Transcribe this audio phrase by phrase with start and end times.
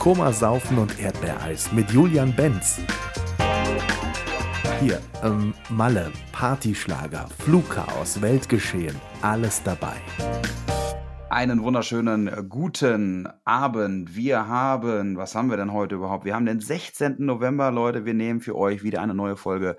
[0.00, 2.80] Koma Saufen und Erdbeereis mit Julian Benz.
[4.80, 9.92] Hier, ähm, Malle, Partyschlager, Flugchaos, Weltgeschehen, alles dabei.
[11.28, 14.16] Einen wunderschönen äh, guten Abend.
[14.16, 16.24] Wir haben, was haben wir denn heute überhaupt?
[16.24, 17.16] Wir haben den 16.
[17.18, 18.06] November, Leute.
[18.06, 19.76] Wir nehmen für euch wieder eine neue Folge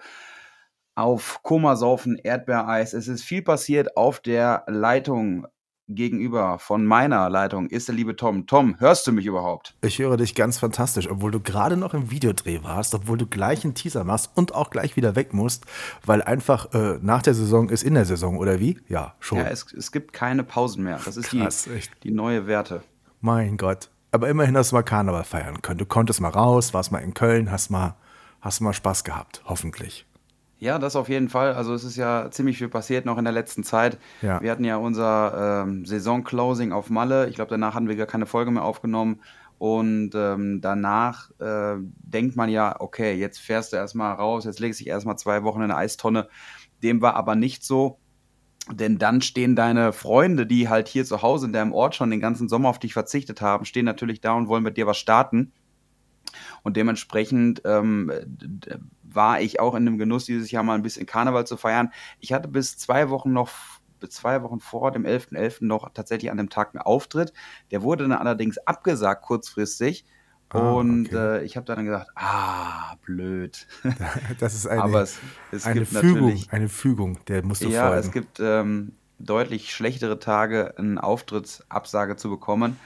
[0.94, 2.94] auf Komasaufen Erdbeereis.
[2.94, 5.48] Es ist viel passiert auf der Leitung
[5.96, 8.48] gegenüber von meiner Leitung ist der liebe Tom.
[8.48, 9.75] Tom, hörst du mich überhaupt?
[9.82, 13.64] Ich höre dich ganz fantastisch, obwohl du gerade noch im Videodreh warst, obwohl du gleich
[13.64, 15.65] einen Teaser machst und auch gleich wieder weg musst,
[16.06, 18.79] weil einfach äh, nach der Saison ist in der Saison, oder wie?
[18.88, 19.39] Ja, schon.
[19.39, 21.00] Ja, es, es gibt keine Pausen mehr.
[21.04, 22.84] Das ist Krass, die, die neue Werte.
[23.20, 23.89] Mein Gott.
[24.12, 25.78] Aber immerhin hast du mal Karneval feiern können.
[25.78, 27.96] Du konntest mal raus, warst mal in Köln, hast mal,
[28.42, 30.06] hast mal Spaß gehabt, hoffentlich.
[30.61, 31.56] Ja, das auf jeden Fall.
[31.56, 33.97] Also es ist ja ziemlich viel passiert noch in der letzten Zeit.
[34.22, 34.39] Ja.
[34.44, 37.28] Wir hatten ja unser ähm, Saison-Closing auf Malle.
[37.30, 39.22] Ich glaube, danach hatten wir gar keine Folge mehr aufgenommen.
[39.58, 44.80] Und ähm, danach äh, denkt man ja, okay, jetzt fährst du erstmal raus, jetzt legst
[44.80, 46.28] du dich erstmal zwei Wochen in eine Eistonne.
[46.84, 47.98] Dem war aber nicht so.
[48.72, 52.20] Denn dann stehen deine Freunde, die halt hier zu Hause in deinem Ort schon den
[52.20, 55.54] ganzen Sommer auf dich verzichtet haben, stehen natürlich da und wollen mit dir was starten.
[56.62, 58.12] Und dementsprechend ähm,
[59.14, 61.92] war ich auch in dem Genuss, dieses Jahr mal ein bisschen Karneval zu feiern.
[62.20, 63.50] Ich hatte bis zwei Wochen noch
[64.09, 65.36] zwei Wochen vor dem 11.11.
[65.38, 65.66] .11.
[65.66, 67.34] noch tatsächlich an dem Tag einen Auftritt.
[67.70, 70.06] Der wurde dann allerdings abgesagt kurzfristig.
[70.50, 71.39] Ah, und okay.
[71.39, 73.67] äh, ich habe dann gedacht, ah, blöd.
[74.39, 75.20] Das ist eine, es,
[75.52, 78.00] es eine Fügung, eine Fügung, der musst du Ja, folgen.
[78.00, 82.78] es gibt ähm, deutlich schlechtere Tage, eine Auftrittsabsage zu bekommen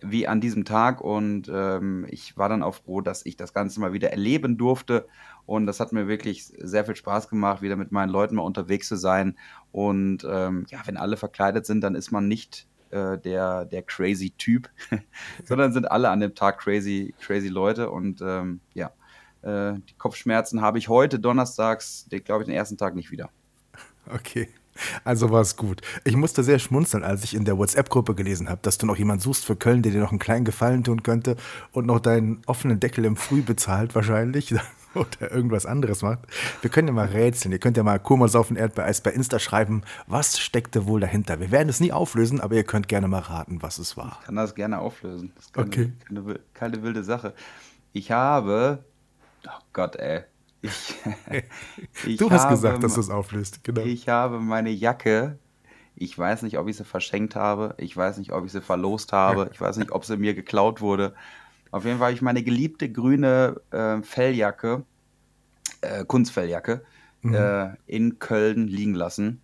[0.00, 3.80] wie an diesem Tag und ähm, ich war dann auch froh, dass ich das Ganze
[3.80, 5.08] mal wieder erleben durfte
[5.48, 8.86] und das hat mir wirklich sehr viel Spaß gemacht, wieder mit meinen Leuten mal unterwegs
[8.86, 9.38] zu sein
[9.72, 14.34] und ähm, ja, wenn alle verkleidet sind, dann ist man nicht äh, der, der crazy
[14.36, 14.68] Typ,
[15.44, 18.92] sondern sind alle an dem Tag crazy, crazy Leute und ähm, ja,
[19.40, 23.30] äh, die Kopfschmerzen habe ich heute donnerstags, glaube ich, den ersten Tag nicht wieder.
[24.06, 24.48] Okay.
[25.02, 25.80] Also war es gut.
[26.04, 29.22] Ich musste sehr schmunzeln, als ich in der WhatsApp-Gruppe gelesen habe, dass du noch jemanden
[29.22, 31.36] suchst für Köln, der dir noch einen kleinen Gefallen tun könnte
[31.72, 34.54] und noch deinen offenen Deckel im Früh bezahlt wahrscheinlich
[34.94, 36.20] oder irgendwas anderes macht.
[36.60, 37.52] Wir können ja mal rätseln.
[37.52, 41.40] Ihr könnt ja mal Kurmas auf Erdbeereis bei Insta schreiben, was steckte wohl dahinter.
[41.40, 44.18] Wir werden es nie auflösen, aber ihr könnt gerne mal raten, was es war.
[44.20, 45.32] Ich kann das gerne auflösen.
[45.34, 45.92] Das ist keine, okay.
[46.06, 47.34] keine, keine wilde Sache.
[47.92, 48.84] Ich habe,
[49.46, 50.24] oh Gott, ey,
[50.60, 50.94] ich,
[52.06, 53.82] ich du hast habe, gesagt, dass du es auflöst, genau.
[53.82, 55.38] Ich habe meine Jacke,
[55.94, 59.12] ich weiß nicht, ob ich sie verschenkt habe, ich weiß nicht, ob ich sie verlost
[59.12, 61.14] habe, ich weiß nicht, ob sie mir geklaut wurde.
[61.70, 64.84] Auf jeden Fall habe ich meine geliebte grüne äh, Felljacke,
[65.80, 66.84] äh, Kunstfelljacke,
[67.22, 67.34] mhm.
[67.34, 69.40] äh, in Köln liegen lassen.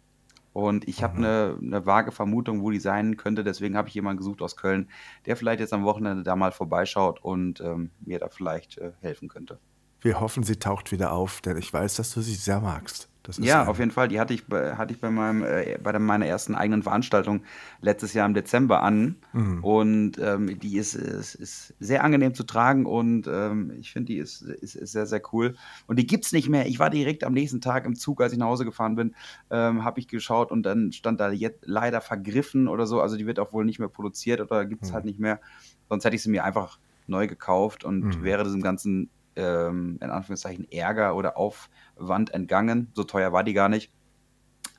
[0.53, 1.71] Und ich habe eine mhm.
[1.71, 3.43] ne vage Vermutung, wo die sein könnte.
[3.43, 4.89] Deswegen habe ich jemanden gesucht aus Köln,
[5.27, 9.29] der vielleicht jetzt am Wochenende da mal vorbeischaut und ähm, mir da vielleicht äh, helfen
[9.29, 9.59] könnte.
[10.01, 13.09] Wir hoffen, sie taucht wieder auf, denn ich weiß, dass du sie sehr magst.
[13.39, 14.09] Ja, auf jeden Fall.
[14.09, 17.43] Die hatte ich, hatte ich bei, meinem, äh, bei meiner ersten eigenen Veranstaltung
[17.81, 19.17] letztes Jahr im Dezember an.
[19.33, 19.65] Mhm.
[19.65, 24.19] Und ähm, die ist, ist, ist, sehr angenehm zu tragen und ähm, ich finde, die
[24.19, 25.57] ist, ist, ist, sehr, sehr cool.
[25.87, 26.67] Und die gibt es nicht mehr.
[26.67, 29.15] Ich war direkt am nächsten Tag im Zug, als ich nach Hause gefahren bin,
[29.51, 33.01] ähm, habe ich geschaut und dann stand da jetzt leider vergriffen oder so.
[33.01, 34.95] Also die wird auch wohl nicht mehr produziert oder gibt es mhm.
[34.95, 35.41] halt nicht mehr.
[35.89, 38.23] Sonst hätte ich sie mir einfach neu gekauft und mhm.
[38.23, 42.91] wäre diesem ganzen ähm, in Anführungszeichen Ärger oder Aufwand entgangen.
[42.95, 43.93] So teuer war die gar nicht.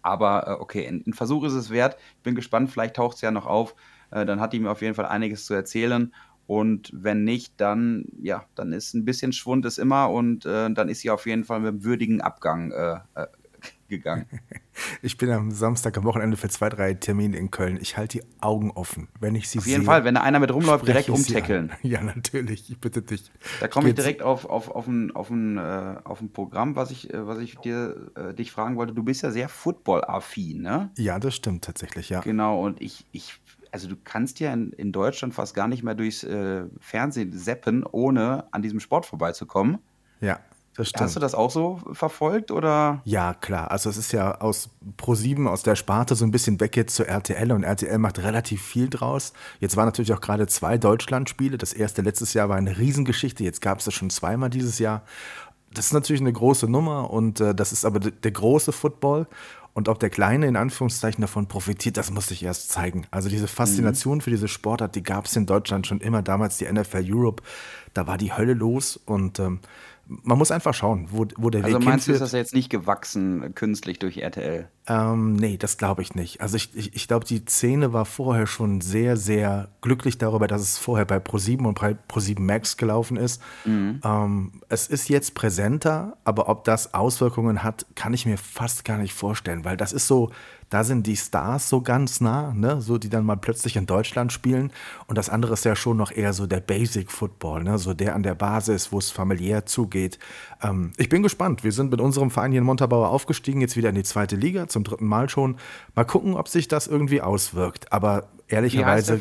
[0.01, 1.97] Aber äh, okay, ein, Versuch ist es wert.
[2.17, 3.75] Ich bin gespannt, vielleicht taucht es ja noch auf.
[4.11, 6.13] Äh, dann hat die mir auf jeden Fall einiges zu erzählen.
[6.47, 10.89] Und wenn nicht, dann, ja, dann ist ein bisschen Schwund ist immer und äh, dann
[10.89, 13.27] ist sie auf jeden Fall mit einem würdigen Abgang äh, äh,
[13.87, 14.25] gegangen.
[15.01, 17.77] Ich bin am Samstag am Wochenende für zwei, drei Termine in Köln.
[17.79, 19.61] Ich halte die Augen offen, wenn ich sie sehe.
[19.61, 21.71] Auf jeden sehe, Fall, wenn da einer mit rumläuft, direkt umtackeln.
[21.81, 23.31] Ja, natürlich, ich bitte dich.
[23.61, 26.75] Da komme ich, ich direkt auf, auf, auf, ein, auf, ein, äh, auf ein Programm,
[26.75, 28.93] was ich, äh, was ich dir, äh, dich fragen wollte.
[28.93, 30.89] Du bist ja sehr Football-affin, ne?
[30.97, 32.19] Ja, das stimmt tatsächlich, ja.
[32.19, 33.39] Genau, und ich, ich
[33.71, 37.85] also du kannst ja in, in Deutschland fast gar nicht mehr durchs äh, Fernsehen seppen,
[37.85, 39.79] ohne an diesem Sport vorbeizukommen.
[40.21, 40.39] Ja.
[40.77, 43.01] Hast du das auch so verfolgt oder?
[43.05, 43.71] Ja, klar.
[43.71, 47.07] Also es ist ja aus Pro7 aus der Sparte so ein bisschen weg jetzt zu
[47.07, 49.33] RTL und RTL macht relativ viel draus.
[49.59, 51.57] Jetzt waren natürlich auch gerade zwei Deutschlandspiele.
[51.57, 53.43] Das erste letztes Jahr war eine Riesengeschichte.
[53.43, 55.03] Jetzt gab es das schon zweimal dieses Jahr.
[55.73, 59.27] Das ist natürlich eine große Nummer und äh, das ist aber der große Football.
[59.73, 63.07] Und ob der Kleine in Anführungszeichen davon profitiert, das muss ich erst zeigen.
[63.11, 64.21] Also diese Faszination mhm.
[64.21, 66.21] für diese Sportart, die gab es in Deutschland schon immer.
[66.21, 67.43] Damals die NFL Europe,
[67.93, 69.59] da war die Hölle los und ähm,
[70.07, 72.69] man muss einfach schauen, wo, wo der Also Weg meinst du, ist das jetzt nicht
[72.69, 74.67] gewachsen künstlich durch RTL?
[74.87, 76.41] Ähm, nee, das glaube ich nicht.
[76.41, 80.61] Also ich, ich, ich glaube, die Szene war vorher schon sehr, sehr glücklich darüber, dass
[80.61, 83.41] es vorher bei Pro7 und bei Pro7 Max gelaufen ist.
[83.65, 88.99] Ähm, es ist jetzt präsenter, aber ob das Auswirkungen hat, kann ich mir fast gar
[88.99, 90.31] nicht vorstellen, weil das ist so,
[90.75, 92.81] da sind die Stars so ganz nah, ne?
[92.81, 94.73] so die dann mal plötzlich in Deutschland spielen.
[95.07, 97.77] Und das andere ist ja schon noch eher so der Basic Football, ne?
[97.77, 100.19] so der an der Basis, wo es familiär zugeht.
[100.61, 101.63] Ähm, ich bin gespannt.
[101.63, 104.67] Wir sind mit unserem Verein hier in Montabaur aufgestiegen, jetzt wieder in die zweite Liga,
[104.67, 105.55] zum dritten Mal schon.
[105.95, 107.93] Mal gucken, ob sich das irgendwie auswirkt.
[107.93, 109.17] Aber ehrlicherweise.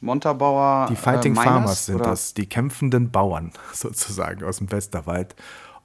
[0.00, 2.04] Montabaur Die Fighting äh, Miners, Farmers sind oder?
[2.06, 5.36] das, die kämpfenden Bauern sozusagen aus dem Westerwald.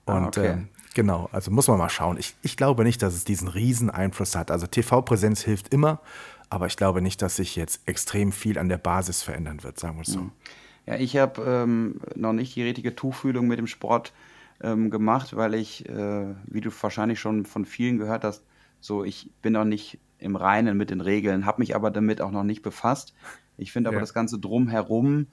[0.06, 0.48] Und Ah, okay.
[0.48, 2.18] ähm, genau, also muss man mal schauen.
[2.18, 4.52] Ich, ich glaube nicht, dass es diesen riesen Einfluss hat.
[4.52, 6.00] Also TV-Präsenz hilft immer,
[6.50, 9.98] aber ich glaube nicht, dass sich jetzt extrem viel an der Basis verändern wird, sagen
[9.98, 10.30] wir es so.
[10.86, 14.14] Ja, ich habe ähm, noch nicht die richtige Tuchfühlung mit dem Sport
[14.62, 18.44] ähm, gemacht, weil ich, äh, wie du wahrscheinlich schon von vielen gehört hast,
[18.80, 22.32] so ich bin noch nicht im Reinen mit den Regeln, habe mich aber damit auch
[22.32, 23.14] noch nicht befasst.
[23.58, 24.02] Ich finde aber Ja.
[24.02, 25.28] das Ganze drumherum,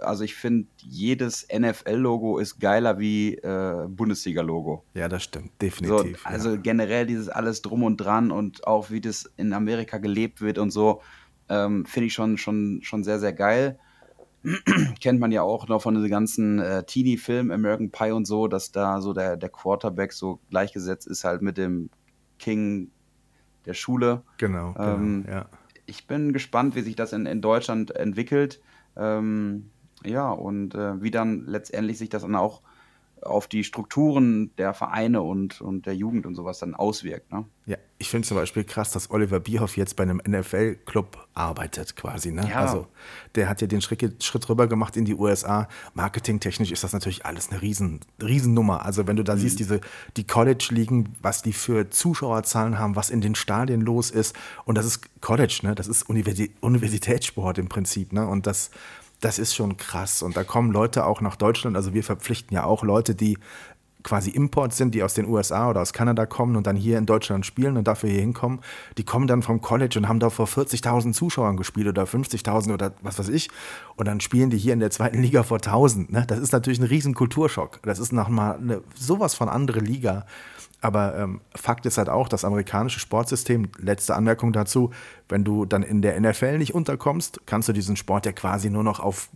[0.00, 4.84] also ich finde, jedes NFL-Logo ist geiler wie äh, Bundesliga-Logo.
[4.94, 6.26] Ja, das stimmt, So, definitiv.
[6.26, 6.56] also ja.
[6.56, 10.70] generell dieses alles drum und dran und auch wie das in Amerika gelebt wird und
[10.70, 11.02] so,
[11.48, 13.78] ähm, finde ich schon, schon, schon sehr, sehr geil.
[15.00, 18.72] Kennt man ja auch noch von den ganzen äh, Teenie-Filmen, American Pie und so, dass
[18.72, 21.90] da so der, der Quarterback so gleichgesetzt ist halt mit dem
[22.38, 22.90] King
[23.66, 24.22] der Schule.
[24.38, 25.46] Genau, genau ähm, ja.
[25.86, 28.60] Ich bin gespannt, wie sich das in, in Deutschland entwickelt.
[28.96, 29.70] Ähm,
[30.04, 32.62] ja, und äh, wie dann letztendlich sich das dann auch
[33.24, 37.32] auf die Strukturen der Vereine und, und der Jugend und sowas dann auswirkt.
[37.32, 37.44] Ne?
[37.66, 42.32] Ja, ich finde zum Beispiel krass, dass Oliver Bierhoff jetzt bei einem NFL-Club arbeitet quasi.
[42.32, 42.48] Ne?
[42.48, 42.56] Ja.
[42.56, 42.88] Also
[43.34, 45.68] der hat ja den Schritt, Schritt rüber gemacht in die USA.
[45.94, 48.84] Marketingtechnisch ist das natürlich alles eine riesen, Riesennummer.
[48.84, 49.80] Also wenn du da siehst, diese,
[50.16, 54.34] die College-Ligen, was die für Zuschauerzahlen haben, was in den Stadien los ist.
[54.64, 55.74] Und das ist College, ne?
[55.74, 58.12] das ist Universi Universitätssport im Prinzip.
[58.12, 58.26] Ne?
[58.26, 58.70] Und das,
[59.22, 60.22] das ist schon krass.
[60.22, 61.76] Und da kommen Leute auch nach Deutschland.
[61.76, 63.38] Also wir verpflichten ja auch Leute, die
[64.02, 67.06] quasi Import sind, die aus den USA oder aus Kanada kommen und dann hier in
[67.06, 68.60] Deutschland spielen und dafür hier hinkommen,
[68.98, 72.92] die kommen dann vom College und haben da vor 40.000 Zuschauern gespielt oder 50.000 oder
[73.02, 73.50] was weiß ich
[73.96, 76.12] und dann spielen die hier in der zweiten Liga vor 1.000.
[76.12, 76.24] Ne?
[76.26, 77.80] Das ist natürlich ein riesen Kulturschock.
[77.82, 80.26] Das ist nochmal eine, sowas von andere Liga.
[80.80, 84.90] Aber ähm, Fakt ist halt auch, das amerikanische Sportsystem, letzte Anmerkung dazu,
[85.28, 88.82] wenn du dann in der NFL nicht unterkommst, kannst du diesen Sport ja quasi nur
[88.82, 89.28] noch auf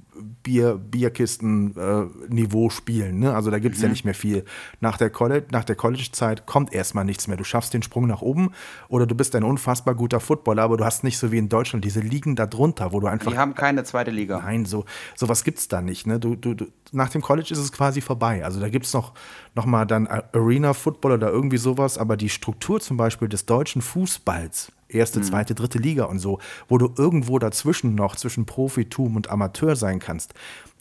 [0.42, 3.18] Bier, Bierkisten-Niveau spielen.
[3.18, 3.34] Ne?
[3.34, 4.44] Also da gibt es ja nicht mehr viel.
[4.80, 7.36] Nach der College, nach der College-Zeit kommt erstmal nichts mehr.
[7.36, 8.52] Du schaffst den Sprung nach oben
[8.88, 11.84] oder du bist ein unfassbar guter Footballer, aber du hast nicht so wie in Deutschland
[11.84, 14.38] diese Ligen da drunter, wo du einfach Die haben keine zweite Liga.
[14.38, 14.84] Nein, so
[15.14, 16.06] sowas gibt es da nicht.
[16.06, 16.20] Ne?
[16.20, 18.44] Du, du, du, nach dem College ist es quasi vorbei.
[18.44, 19.12] Also da gibt es noch,
[19.54, 23.82] noch mal dann Arena Football oder irgendwie sowas, aber die Struktur zum Beispiel des deutschen
[23.82, 26.38] Fußballs, erste, zweite, dritte Liga und so,
[26.68, 30.34] wo du irgendwo dazwischen noch zwischen Profitum und Amateur sein kannst,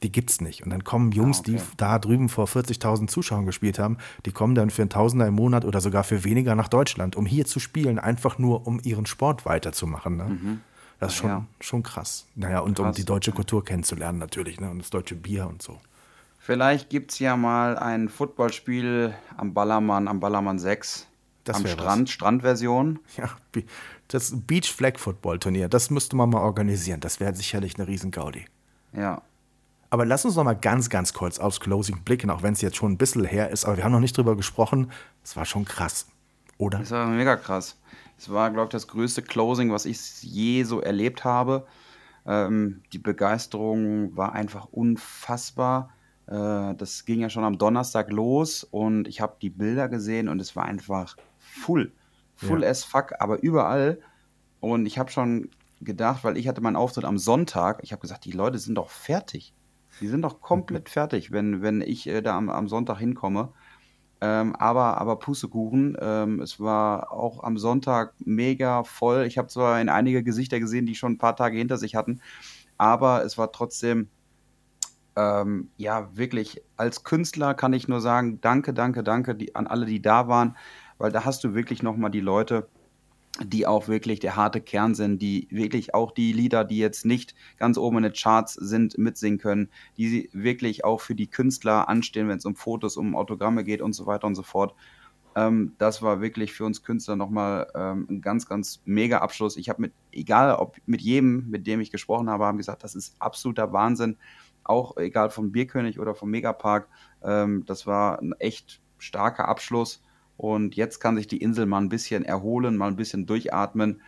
[0.04, 0.64] die gibt's nicht.
[0.64, 4.70] Und dann kommen Jungs, die da drüben vor 40.000 Zuschauern gespielt haben, die kommen dann
[4.70, 7.98] für einen Tausender im Monat oder sogar für weniger nach Deutschland, um hier zu spielen,
[8.00, 10.18] einfach nur um ihren Sport weiterzumachen.
[10.18, 10.60] Ne?
[11.00, 11.46] Das ist schon, Ja.
[11.60, 12.26] schon krass.
[12.36, 12.96] Naja, und um Krass.
[12.96, 14.70] die deutsche Kultur kennenzulernen natürlich, ne?
[14.70, 15.78] Und das deutsche Bier und so.
[16.40, 21.08] Vielleicht gibt es ja mal ein Footballspiel am Ballermann, am Ballermann 6.
[21.44, 21.82] Das am wär was.
[21.82, 23.00] Strand, Strandversion.
[23.18, 23.30] Ja,
[24.08, 27.00] das Beach Flag Football Turnier, das müsste man mal organisieren.
[27.00, 28.46] Das wäre sicherlich eine riesen Gaudi.
[28.94, 29.22] Ja.
[29.90, 32.76] Aber lass uns noch mal ganz, ganz kurz aufs Closing blicken, auch wenn es jetzt
[32.78, 33.66] schon ein bisschen her ist.
[33.66, 34.92] Aber wir haben noch nicht drüber gesprochen.
[35.24, 36.08] Es war schon krass,
[36.58, 36.80] oder?
[36.80, 37.80] Das war mega krass.
[38.18, 41.66] Es war, glaube ich, das größte Closing, was ich je so erlebt habe.
[42.26, 45.92] Ähm, die Begeisterung war einfach unfassbar.
[46.28, 50.40] Äh, das ging ja schon am Donnerstag los und ich habe die Bilder gesehen und
[50.40, 51.92] es war einfach full.
[52.36, 52.70] Full Ja.
[52.70, 54.00] as fuck, aber überall.
[54.60, 55.50] Und ich habe schon
[55.82, 58.90] gedacht, weil ich hatte meinen Auftritt am Sonntag, ich habe gesagt, die Leute sind doch
[58.90, 59.54] fertig.
[60.02, 63.54] Die sind doch komplett fertig, wenn, wenn ich äh, da am, am Sonntag hinkomme.
[64.22, 69.26] Ähm, aber, aber Pustekuchen, ähm, es war auch am Sonntag mega voll.
[69.26, 72.22] Ich habe zwar in einige Gesichter gesehen, die schon ein paar Tage hinter sich hatten,
[72.78, 74.10] aber es war trotzdem,
[75.18, 79.86] ähm, ja, wirklich, als Künstler kann ich nur sagen, danke, danke, danke die, an alle,
[79.86, 80.58] die da waren,
[80.98, 82.68] weil da hast du wirklich nochmal die Leute,
[83.44, 87.36] die auch wirklich der harte Kern sind, die wirklich auch die Lieder, die jetzt nicht
[87.58, 92.30] ganz oben in den Charts sind, mitsingen können, die wirklich auch für die Künstler anstehen,
[92.30, 94.74] wenn es um Fotos, um Autogramme geht und so weiter und so fort.
[95.36, 99.58] Ähm, das war wirklich für uns Künstler nochmal ähm, ein ganz, ganz mega Abschluss.
[99.58, 102.96] Ich habe mit, egal ob mit jedem, mit dem ich gesprochen habe, haben gesagt, das
[102.96, 104.18] ist absoluter Wahnsinn.
[104.64, 106.88] Auch egal vom Bierkönig oder vom Megapark.
[107.22, 110.02] Ähm, das war ein echt starker Abschluss.
[110.38, 114.02] Und jetzt kann sich die Insel mal ein bisschen erholen, mal ein bisschen durchatmen.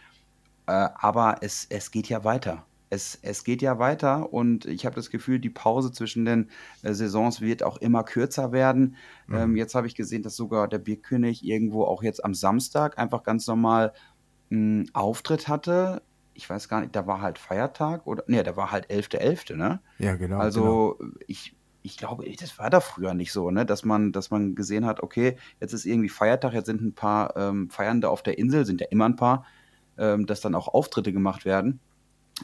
[0.66, 4.96] Äh, aber es, es geht ja weiter es, es geht ja weiter und ich habe
[4.96, 6.50] das Gefühl, die Pause zwischen den
[6.84, 8.96] äh, Saisons wird auch immer kürzer werden.
[9.28, 9.36] Mhm.
[9.36, 13.24] Ähm, jetzt habe ich gesehen, dass sogar der Bierkönig irgendwo auch jetzt am Samstag einfach
[13.24, 13.94] ganz normal
[14.50, 16.02] einen hm, Auftritt hatte.
[16.34, 19.56] Ich weiß gar nicht, da war halt Feiertag oder nee, da war halt 11.11., .11.,
[19.56, 19.80] ne?
[19.98, 20.38] Ja, genau.
[20.38, 21.14] Also genau.
[21.26, 21.57] ich,
[21.88, 23.66] ich glaube, das war da früher nicht so, ne?
[23.66, 27.36] Dass man, dass man gesehen hat, okay, jetzt ist irgendwie Feiertag, jetzt sind ein paar
[27.38, 29.46] ähm, Feiernde auf der Insel, sind ja immer ein paar,
[29.98, 31.80] ähm, dass dann auch Auftritte gemacht werden.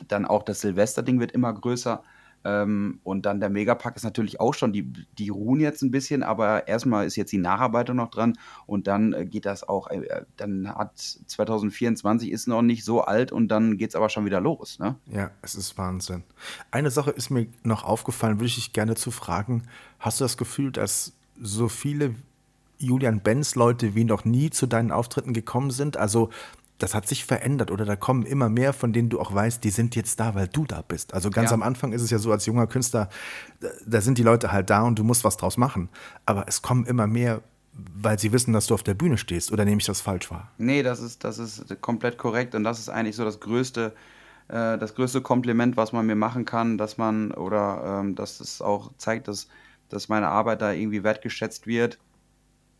[0.07, 2.03] Dann auch das Silvester-Ding wird immer größer.
[2.45, 6.23] Ähm, und dann der Megapack ist natürlich auch schon, die, die ruhen jetzt ein bisschen,
[6.23, 8.33] aber erstmal ist jetzt die Nacharbeitung noch dran
[8.65, 13.31] und dann äh, geht das auch, äh, dann hat 2024 ist noch nicht so alt
[13.31, 14.79] und dann geht es aber schon wieder los.
[14.79, 14.95] Ne?
[15.07, 16.23] Ja, es ist Wahnsinn.
[16.71, 19.63] Eine Sache ist mir noch aufgefallen, würde ich dich gerne zu fragen.
[19.99, 22.15] Hast du das Gefühl, dass so viele
[22.77, 25.95] Julian Benz Leute wie noch nie zu deinen Auftritten gekommen sind?
[25.95, 26.29] Also
[26.83, 29.69] das hat sich verändert oder da kommen immer mehr, von denen du auch weißt, die
[29.69, 31.13] sind jetzt da, weil du da bist.
[31.13, 31.53] Also ganz ja.
[31.53, 33.07] am Anfang ist es ja so, als junger Künstler,
[33.85, 35.87] da sind die Leute halt da und du musst was draus machen.
[36.25, 39.53] Aber es kommen immer mehr, weil sie wissen, dass du auf der Bühne stehst.
[39.53, 40.51] Oder nehme ich das falsch wahr?
[40.57, 43.93] Nee, das ist, das ist komplett korrekt und das ist eigentlich so das größte,
[44.49, 48.61] äh, das größte Kompliment, was man mir machen kann, dass man oder ähm, dass es
[48.61, 49.47] auch zeigt, dass,
[49.87, 51.97] dass meine Arbeit da irgendwie wertgeschätzt wird.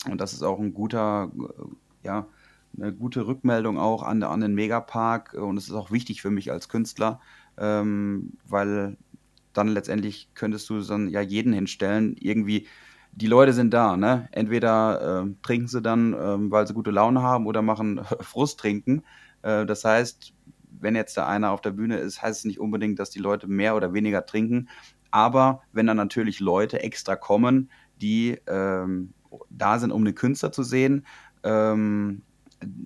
[0.09, 2.27] Und das ist auch ein guter, äh, ja,
[2.77, 6.51] eine gute Rückmeldung auch an, an den Megapark und es ist auch wichtig für mich
[6.51, 7.19] als Künstler,
[7.57, 8.97] ähm, weil
[9.53, 12.15] dann letztendlich könntest du dann ja jeden hinstellen.
[12.19, 12.67] Irgendwie,
[13.11, 14.27] die Leute sind da, ne?
[14.31, 19.03] Entweder äh, trinken sie dann, äh, weil sie gute Laune haben oder machen Frust trinken.
[19.43, 20.33] Äh, das heißt,
[20.79, 23.47] wenn jetzt da einer auf der Bühne ist, heißt es nicht unbedingt, dass die Leute
[23.47, 24.69] mehr oder weniger trinken.
[25.11, 27.69] Aber wenn dann natürlich Leute extra kommen,
[28.01, 29.13] die ähm,
[29.51, 31.05] da sind, um den Künstler zu sehen,
[31.43, 32.23] ähm,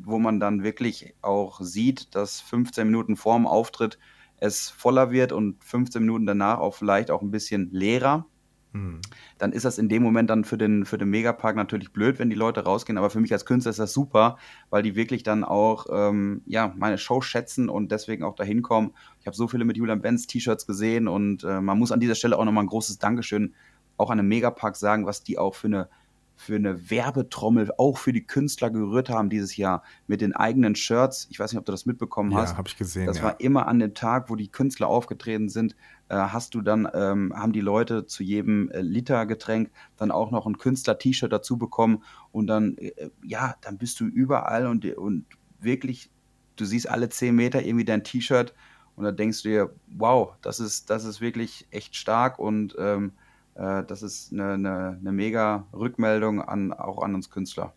[0.03, 3.97] wo man dann wirklich auch sieht, dass 15 Minuten vorm Auftritt
[4.39, 8.25] es voller wird und 15 Minuten danach auch vielleicht auch ein bisschen leerer.
[8.73, 9.01] Mhm.
[9.37, 12.29] Dann ist das in dem Moment dann für den, für den Megapark natürlich blöd, wenn
[12.29, 12.97] die Leute rausgehen.
[12.97, 14.37] Aber für mich als Künstler ist das super,
[14.69, 18.93] weil die wirklich dann auch ähm, ja, meine Show schätzen und deswegen auch dahin kommen.
[19.19, 22.15] Ich habe so viele mit Julian Benz T-Shirts gesehen und äh, man muss an dieser
[22.15, 23.53] Stelle auch nochmal ein großes Dankeschön
[23.97, 25.89] auch an den Megapark sagen, was die auch für eine
[26.37, 31.27] für eine Werbetrommel auch für die Künstler gerührt haben dieses Jahr mit den eigenen Shirts.
[31.31, 32.51] Ich weiß nicht, ob du das mitbekommen hast.
[32.51, 33.07] Ja, habe ich gesehen.
[33.07, 33.23] Das ja.
[33.23, 35.75] war immer an dem Tag, wo die Künstler aufgetreten sind,
[36.09, 40.29] äh, hast du dann, ähm, haben die Leute zu jedem äh, Liter Getränk dann auch
[40.29, 45.25] noch ein Künstler-T-Shirt dazu bekommen und dann, äh, ja, dann bist du überall und, und
[45.59, 46.11] wirklich,
[46.55, 48.53] du siehst alle zehn Meter irgendwie dein T-Shirt
[48.95, 53.07] und da denkst du dir, wow, das ist, das ist wirklich echt stark und ähm,
[53.07, 53.26] äh,
[53.57, 57.73] das ist eine, eine, eine mega Rückmeldung an, auch an uns Künstler.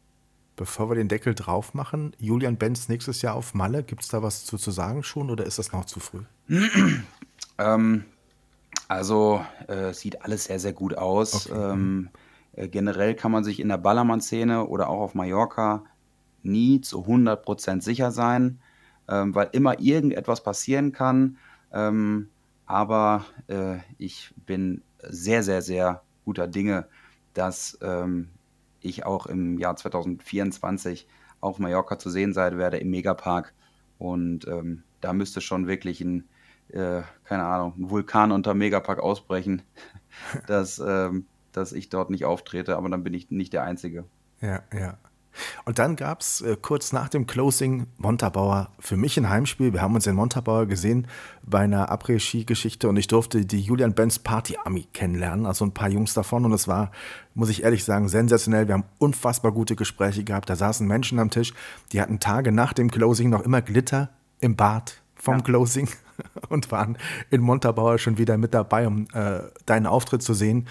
[0.56, 4.22] Bevor wir den Deckel drauf machen, Julian Benz nächstes Jahr auf Malle, gibt es da
[4.22, 6.20] was zu, zu sagen schon oder ist das noch zu früh?
[7.58, 8.04] ähm,
[8.86, 11.50] also äh, sieht alles sehr, sehr gut aus.
[11.50, 11.72] Okay.
[11.72, 12.10] Ähm,
[12.52, 15.84] äh, generell kann man sich in der Ballermann-Szene oder auch auf Mallorca
[16.42, 18.60] nie zu 100% sicher sein,
[19.08, 21.38] ähm, weil immer irgendetwas passieren kann.
[21.72, 22.28] Ähm,
[22.66, 26.86] aber äh, ich bin sehr, sehr, sehr guter Dinge,
[27.34, 28.28] dass ähm,
[28.80, 31.06] ich auch im Jahr 2024
[31.40, 33.54] auf Mallorca zu sehen sein werde im Megapark.
[33.98, 36.28] Und ähm, da müsste schon wirklich ein,
[36.68, 39.62] äh, keine Ahnung, ein Vulkan unter Megapark ausbrechen,
[40.46, 42.76] dass, ähm, dass ich dort nicht auftrete.
[42.76, 44.04] Aber dann bin ich nicht der Einzige.
[44.40, 44.98] Ja, ja.
[45.64, 49.72] Und dann gab es äh, kurz nach dem Closing Montabaur für mich ein Heimspiel.
[49.72, 51.06] Wir haben uns in Montabaur gesehen
[51.42, 55.88] bei einer Après-Ski-Geschichte und ich durfte die Julian Benz Party Army kennenlernen, also ein paar
[55.88, 56.44] Jungs davon.
[56.44, 56.90] Und es war,
[57.34, 58.68] muss ich ehrlich sagen, sensationell.
[58.68, 60.50] Wir haben unfassbar gute Gespräche gehabt.
[60.50, 61.54] Da saßen Menschen am Tisch,
[61.92, 64.10] die hatten Tage nach dem Closing noch immer Glitter
[64.40, 65.42] im Bad vom ja.
[65.42, 65.88] Closing
[66.48, 66.98] und waren
[67.30, 70.66] in Montabaur schon wieder mit dabei, um äh, deinen Auftritt zu sehen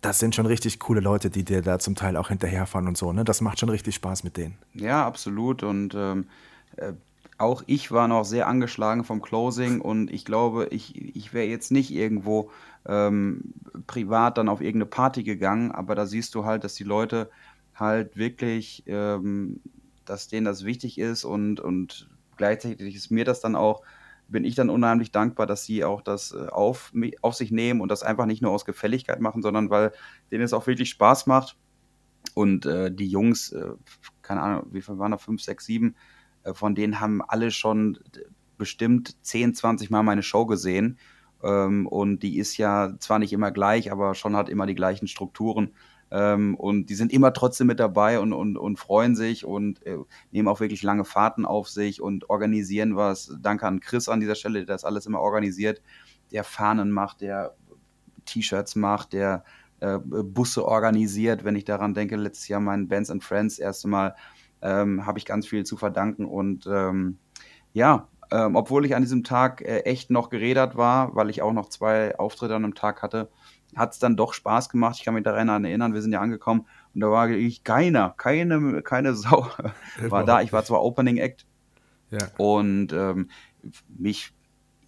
[0.00, 3.12] das sind schon richtig coole Leute, die dir da zum Teil auch hinterherfahren und so.
[3.12, 3.24] Ne?
[3.24, 4.56] Das macht schon richtig Spaß mit denen.
[4.74, 5.62] Ja, absolut.
[5.62, 6.26] Und ähm,
[6.76, 6.92] äh,
[7.38, 11.70] auch ich war noch sehr angeschlagen vom Closing und ich glaube, ich, ich wäre jetzt
[11.70, 12.50] nicht irgendwo
[12.86, 13.54] ähm,
[13.86, 17.30] privat dann auf irgendeine Party gegangen, aber da siehst du halt, dass die Leute
[17.74, 19.60] halt wirklich, ähm,
[20.04, 23.82] dass denen das wichtig ist und, und gleichzeitig ist mir das dann auch
[24.28, 26.92] bin ich dann unheimlich dankbar, dass sie auch das äh, auf,
[27.22, 29.92] auf sich nehmen und das einfach nicht nur aus Gefälligkeit machen, sondern weil
[30.30, 31.56] denen es auch wirklich Spaß macht.
[32.34, 33.72] Und äh, die Jungs, äh,
[34.22, 35.18] keine Ahnung, wie viel waren da?
[35.18, 35.96] Fünf, sechs, sieben,
[36.44, 37.98] äh, von denen haben alle schon
[38.58, 40.98] bestimmt 10, 20 Mal meine Show gesehen.
[41.42, 45.08] Ähm, und die ist ja zwar nicht immer gleich, aber schon hat immer die gleichen
[45.08, 45.70] Strukturen.
[46.10, 49.98] Ähm, und die sind immer trotzdem mit dabei und, und, und freuen sich und äh,
[50.30, 53.36] nehmen auch wirklich lange Fahrten auf sich und organisieren was.
[53.40, 55.82] Danke an Chris an dieser Stelle, der das alles immer organisiert,
[56.32, 57.54] der Fahnen macht, der
[58.24, 59.44] T-Shirts macht, der
[59.80, 61.44] äh, Busse organisiert.
[61.44, 64.14] Wenn ich daran denke, letztes Jahr mein Bands and Friends erste Mal,
[64.62, 66.24] ähm, habe ich ganz viel zu verdanken.
[66.24, 67.18] Und ähm,
[67.72, 71.52] ja, ähm, obwohl ich an diesem Tag äh, echt noch geredet war, weil ich auch
[71.52, 73.30] noch zwei Auftritte an einem Tag hatte,
[73.78, 74.96] hat es dann doch Spaß gemacht.
[74.98, 78.82] Ich kann mich daran erinnern, wir sind ja angekommen und da war ich keiner, keine,
[78.82, 79.48] keine Sau
[80.08, 80.42] war da.
[80.42, 81.46] Ich war zwar Opening Act
[82.10, 82.18] ja.
[82.36, 83.30] und ähm,
[83.88, 84.32] mich,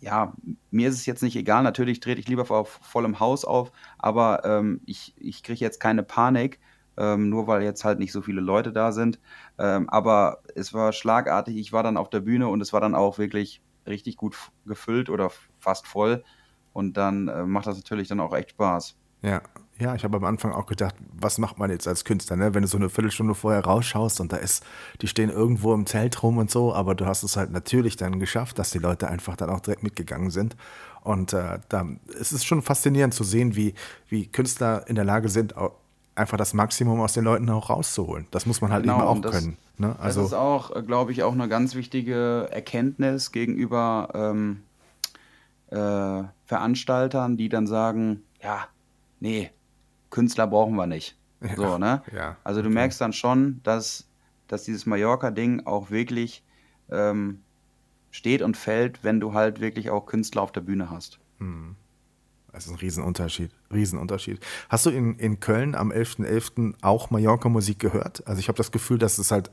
[0.00, 0.32] ja,
[0.70, 1.62] mir ist es jetzt nicht egal.
[1.62, 6.02] Natürlich trete ich lieber vor vollem Haus auf, aber ähm, ich, ich kriege jetzt keine
[6.02, 6.60] Panik,
[6.96, 9.20] ähm, nur weil jetzt halt nicht so viele Leute da sind.
[9.58, 11.56] Ähm, aber es war schlagartig.
[11.56, 15.10] Ich war dann auf der Bühne und es war dann auch wirklich richtig gut gefüllt
[15.10, 16.24] oder fast voll.
[16.80, 18.96] Und dann äh, macht das natürlich dann auch echt Spaß.
[19.22, 19.42] Ja,
[19.78, 22.54] ja, ich habe am Anfang auch gedacht, was macht man jetzt als Künstler, ne?
[22.54, 24.64] wenn du so eine Viertelstunde vorher rausschaust und da ist,
[25.00, 28.18] die stehen irgendwo im Zelt rum und so, aber du hast es halt natürlich dann
[28.18, 30.56] geschafft, dass die Leute einfach dann auch direkt mitgegangen sind.
[31.02, 31.86] Und äh, da
[32.18, 33.74] es ist schon faszinierend zu sehen, wie,
[34.08, 35.54] wie Künstler in der Lage sind,
[36.14, 38.26] einfach das Maximum aus den Leuten auch rauszuholen.
[38.30, 39.56] Das muss man halt genau, eben auch das, können.
[39.78, 39.96] Ne?
[39.98, 44.62] Also, das ist auch, äh, glaube ich, auch eine ganz wichtige Erkenntnis gegenüber ähm,
[45.70, 48.66] äh, Veranstaltern, die dann sagen, ja,
[49.20, 49.50] nee,
[50.10, 51.16] Künstler brauchen wir nicht.
[51.40, 52.02] Ja, so, ne?
[52.14, 52.74] Ja, also du okay.
[52.74, 54.08] merkst dann schon, dass,
[54.48, 56.44] dass dieses Mallorca-Ding auch wirklich
[56.90, 57.40] ähm,
[58.10, 61.18] steht und fällt, wenn du halt wirklich auch Künstler auf der Bühne hast.
[61.38, 61.76] Hm.
[62.52, 63.52] Das ist ein Riesenunterschied.
[63.72, 64.40] Riesenunterschied.
[64.68, 66.26] Hast du in, in Köln am 11.11.
[66.26, 66.74] .11.
[66.82, 68.26] auch Mallorca-Musik gehört?
[68.26, 69.50] Also ich habe das Gefühl, dass es halt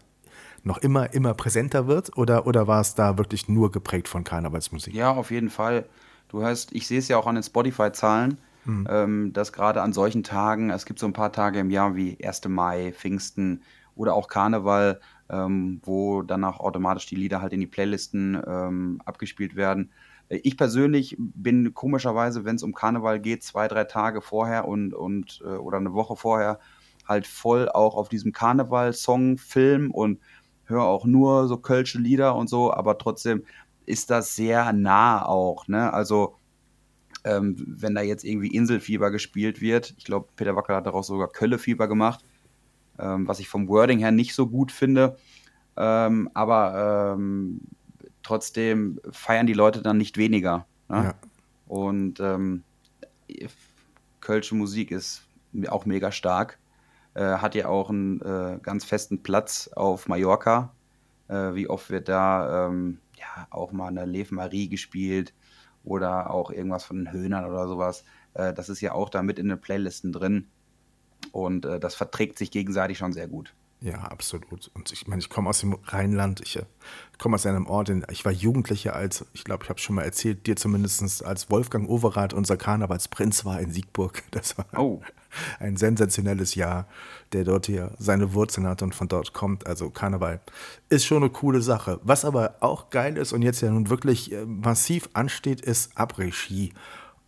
[0.63, 4.95] noch immer, immer präsenter wird oder, oder war es da wirklich nur geprägt von Karnevalsmusik?
[4.95, 5.85] Ja, auf jeden Fall.
[6.27, 8.87] Du hast, ich sehe es ja auch an den Spotify-Zahlen, mhm.
[8.89, 12.17] ähm, dass gerade an solchen Tagen, es gibt so ein paar Tage im Jahr wie
[12.23, 12.47] 1.
[12.49, 13.61] Mai, Pfingsten
[13.95, 19.55] oder auch Karneval, ähm, wo danach automatisch die Lieder halt in die Playlisten ähm, abgespielt
[19.55, 19.91] werden.
[20.29, 25.41] Ich persönlich bin komischerweise, wenn es um Karneval geht, zwei, drei Tage vorher und, und
[25.45, 26.59] äh, oder eine Woche vorher
[27.07, 30.19] halt voll auch auf diesem Karneval-Song, Film und
[30.65, 33.43] höre auch nur so kölsche Lieder und so, aber trotzdem
[33.87, 35.67] ist das sehr nah auch.
[35.67, 35.91] Ne?
[35.91, 36.35] Also,
[37.23, 41.29] ähm, wenn da jetzt irgendwie Inselfieber gespielt wird, ich glaube, Peter Wackel hat daraus sogar
[41.29, 42.23] Köllefieber gemacht,
[42.99, 45.17] ähm, was ich vom Wording her nicht so gut finde.
[45.77, 47.61] Ähm, aber ähm,
[48.23, 50.65] trotzdem feiern die Leute dann nicht weniger.
[50.89, 51.03] Ne?
[51.03, 51.13] Ja.
[51.67, 52.63] Und ähm,
[54.21, 55.23] Kölsche Musik ist
[55.69, 56.59] auch mega stark.
[57.13, 60.73] Äh, hat ja auch einen äh, ganz festen Platz auf Mallorca.
[61.29, 65.33] Äh, wie oft wird da ähm, ja, auch mal eine Lev Marie gespielt
[65.83, 68.03] oder auch irgendwas von den Höhnern oder sowas.
[68.33, 70.47] Äh, das ist ja auch da mit in den Playlisten drin.
[71.31, 73.53] Und äh, das verträgt sich gegenseitig schon sehr gut.
[73.79, 74.71] Ja, absolut.
[74.73, 76.63] Und ich meine, ich komme aus dem Rheinland, ich äh,
[77.19, 80.01] komme aus einem Ort, in, ich war Jugendlicher als, ich glaube, ich habe schon mal
[80.01, 84.23] erzählt, dir zumindest als Wolfgang Overath, unser Karnevalsprinz war in Siegburg.
[84.31, 85.01] Das war oh.
[85.59, 86.87] ein sensationelles Jahr,
[87.33, 89.67] der dort hier seine Wurzeln hat und von dort kommt.
[89.67, 90.41] Also Karneval
[90.89, 91.99] ist schon eine coole Sache.
[92.03, 96.73] Was aber auch geil ist und jetzt ja nun wirklich äh, massiv ansteht, ist Après-Ski.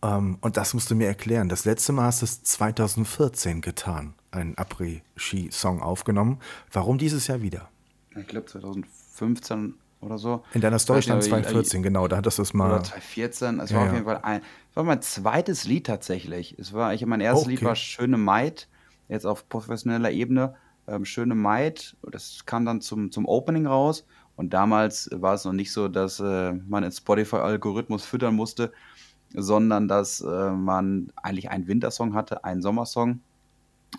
[0.02, 1.48] Ähm, und das musst du mir erklären.
[1.48, 6.38] Das letzte Mal hast du es 2014 getan einen Après-Ski-Song aufgenommen.
[6.72, 7.68] Warum dieses Jahr wieder?
[8.16, 10.42] Ich glaube 2015 oder so.
[10.54, 12.70] In deiner Story stand 2014, genau, da hattest du es mal.
[12.70, 16.56] Oder 2014, es ja, war auf jeden Fall ein, es war mein zweites Lied tatsächlich.
[16.58, 17.56] Es war, ich mein erstes okay.
[17.56, 18.68] Lied war Schöne Maid,
[19.08, 20.54] jetzt auf professioneller Ebene.
[20.86, 24.06] Ähm, Schöne Maid, das kam dann zum, zum Opening raus.
[24.36, 28.72] Und damals war es noch nicht so, dass äh, man den Spotify-Algorithmus füttern musste,
[29.34, 33.20] sondern dass äh, man eigentlich einen Wintersong hatte, einen Sommersong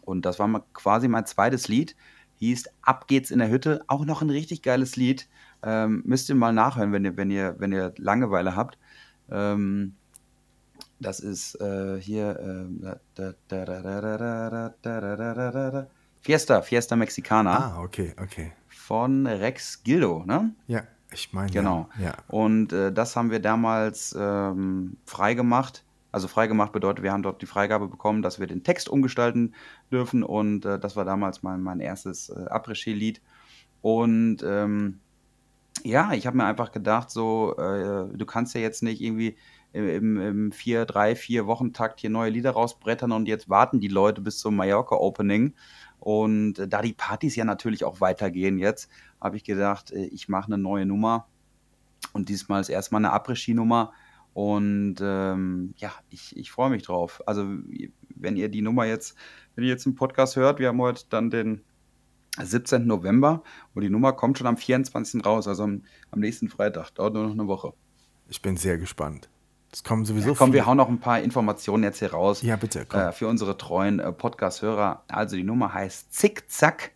[0.02, 1.96] und das war quasi mein zweites Lied.
[2.38, 3.84] Hieß Ab geht's in der Hütte.
[3.88, 5.28] Auch noch ein richtig geiles Lied.
[5.64, 8.80] Ähm, müsst ihr mal nachhören, wenn ihr, wenn ihr, wenn ihr Langeweile habt.
[9.30, 9.96] Ähm,
[11.00, 13.34] das ist äh, hier äh,
[16.22, 17.58] Fiesta, Fiesta Mexicana.
[17.58, 18.54] Ah, okay, okay.
[18.68, 20.54] Von Rex Gildo, ne?
[20.68, 21.52] Ja, ich meine.
[21.52, 21.90] Genau.
[22.00, 22.14] Ja.
[22.28, 27.46] Und äh, das haben wir damals ähm, freigemacht also freigemacht bedeutet, wir haben dort die
[27.46, 29.54] Freigabe bekommen, dass wir den Text umgestalten
[29.92, 33.22] dürfen und äh, das war damals mein, mein erstes äh, Après-Ski-Lied.
[33.82, 35.00] Und ähm,
[35.84, 39.38] ja, ich habe mir einfach gedacht, so, äh, du kannst ja jetzt nicht irgendwie
[39.74, 44.22] im, im vier, drei, vier Wochentakt hier neue Lieder rausbrettern und jetzt warten die Leute
[44.22, 45.54] bis zum Mallorca-Opening
[46.00, 48.90] Und äh, da die Partys ja natürlich auch weitergehen jetzt,
[49.22, 51.28] habe ich gedacht, äh, ich mache eine neue Nummer.
[52.14, 53.94] Und diesmal ist erstmal eine Après-Ski-Nummer.
[54.34, 57.22] Und ähm, ja, ich, ich freue mich drauf.
[57.26, 57.46] Also,
[58.16, 59.16] wenn ihr die Nummer jetzt,
[59.56, 61.64] wenn ihr jetzt einen Podcast hört, wir haben heute dann den
[62.42, 62.88] 17.
[62.88, 65.26] November und die Nummer kommt schon am 24.
[65.26, 66.92] raus, also am, am nächsten Freitag.
[66.92, 67.74] Dauert nur noch eine Woche.
[68.30, 69.30] Ich bin sehr gespannt.
[69.74, 72.42] Es kommen sowieso ja, komm, wir hauen noch ein paar Informationen jetzt hier raus.
[72.42, 72.86] Ja, bitte.
[72.92, 75.04] Äh, für unsere treuen äh, Podcast-Hörer.
[75.08, 76.92] Also die Nummer heißt Zickzack.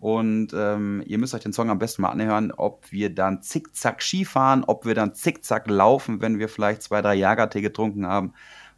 [0.00, 4.02] Und ähm, ihr müsst euch den Song am besten mal anhören, ob wir dann Zickzack
[4.02, 8.34] Skifahren, ob wir dann Zickzack laufen, wenn wir vielleicht zwei, drei Jagertee getrunken haben.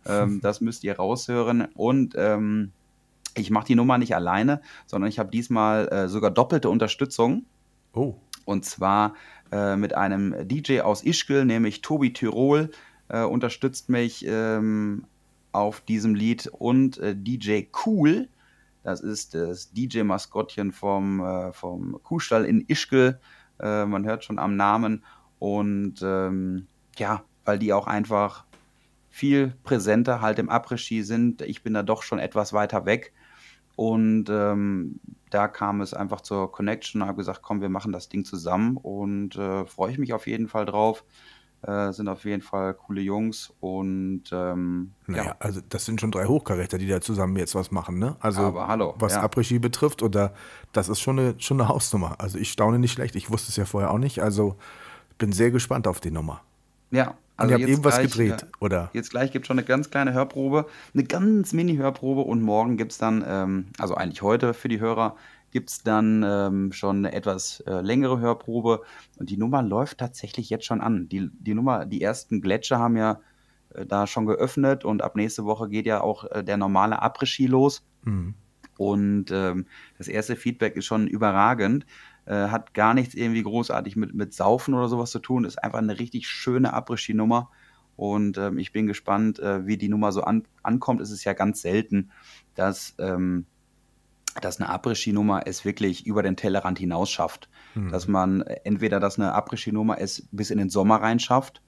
[0.06, 1.66] Ähm, das müsst ihr raushören.
[1.74, 2.72] Und ähm,
[3.34, 7.44] ich mache die Nummer nicht alleine, sondern ich habe diesmal äh, sogar doppelte Unterstützung.
[7.92, 8.14] Oh.
[8.44, 9.14] Und zwar
[9.50, 12.70] äh, mit einem DJ aus Ischgl, nämlich Tobi Tirol
[13.08, 15.04] äh, unterstützt mich ähm,
[15.52, 18.28] auf diesem Lied und äh, DJ Cool,
[18.86, 23.18] das ist das DJ-Maskottchen vom, äh, vom Kuhstall in Ischgl.
[23.58, 25.04] Äh, man hört schon am Namen.
[25.40, 28.44] Und ähm, ja, weil die auch einfach
[29.10, 31.42] viel präsenter halt im Après-Ski sind.
[31.42, 33.12] Ich bin da doch schon etwas weiter weg.
[33.74, 37.02] Und ähm, da kam es einfach zur Connection.
[37.02, 40.28] Ich habe gesagt, komm, wir machen das Ding zusammen und äh, freue ich mich auf
[40.28, 41.04] jeden Fall drauf.
[41.66, 45.36] Äh, sind auf jeden Fall coole Jungs und ähm, naja, ja.
[45.40, 48.14] also das sind schon drei Hochkaräter, die da zusammen jetzt was machen, ne?
[48.20, 49.24] Also Aber hallo, was ja.
[49.24, 50.32] Après-Ski betrifft, oder
[50.72, 52.20] das ist schon eine, schon eine Hausnummer.
[52.20, 54.54] Also ich staune nicht schlecht, ich wusste es ja vorher auch nicht, also
[55.18, 56.40] bin sehr gespannt auf die Nummer.
[56.92, 58.90] Ja, also und ihr habt eben was gedreht, ja, oder?
[58.92, 62.92] Jetzt gleich gibt es schon eine ganz kleine Hörprobe, eine ganz Mini-Hörprobe und morgen gibt
[62.92, 65.16] es dann, ähm, also eigentlich heute für die Hörer,
[65.56, 68.82] gibt es dann ähm, schon eine etwas äh, längere Hörprobe.
[69.16, 71.08] Und die Nummer läuft tatsächlich jetzt schon an.
[71.08, 73.20] Die, die Nummer, die ersten Gletscher haben ja
[73.70, 77.46] äh, da schon geöffnet und ab nächste Woche geht ja auch äh, der normale Après-Ski
[77.46, 77.86] los.
[78.02, 78.34] Mhm.
[78.76, 79.64] Und ähm,
[79.96, 81.86] das erste Feedback ist schon überragend.
[82.26, 85.46] Äh, hat gar nichts irgendwie großartig mit, mit Saufen oder sowas zu tun.
[85.46, 87.48] Ist einfach eine richtig schöne Après-Ski-Nummer.
[87.96, 91.00] Und ähm, ich bin gespannt, äh, wie die Nummer so an, ankommt.
[91.00, 92.10] Es ist ja ganz selten,
[92.54, 93.46] dass ähm,
[94.40, 97.48] dass eine Après-Ski-Nummer es wirklich über den Tellerrand hinaus schafft.
[97.74, 97.90] Mhm.
[97.90, 101.62] Dass man entweder, dass eine Après-Ski-Nummer es bis in den Sommer rein schafft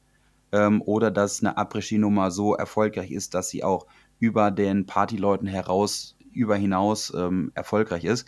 [0.52, 3.86] ähm, oder dass eine Après-Ski-Nummer so erfolgreich ist, dass sie auch
[4.18, 8.26] über den Partyleuten heraus, über hinaus ähm, erfolgreich ist.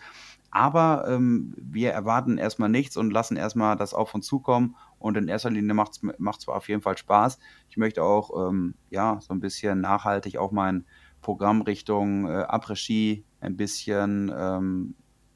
[0.51, 4.75] Aber ähm, wir erwarten erstmal nichts und lassen erstmal das auf uns zukommen.
[4.99, 5.99] Und in erster Linie macht
[6.39, 7.39] es auf jeden Fall Spaß.
[7.69, 10.85] Ich möchte auch ähm, ja, so ein bisschen nachhaltig auch mein
[11.21, 14.95] Programm Richtung äh, Après-Ski ein bisschen ähm,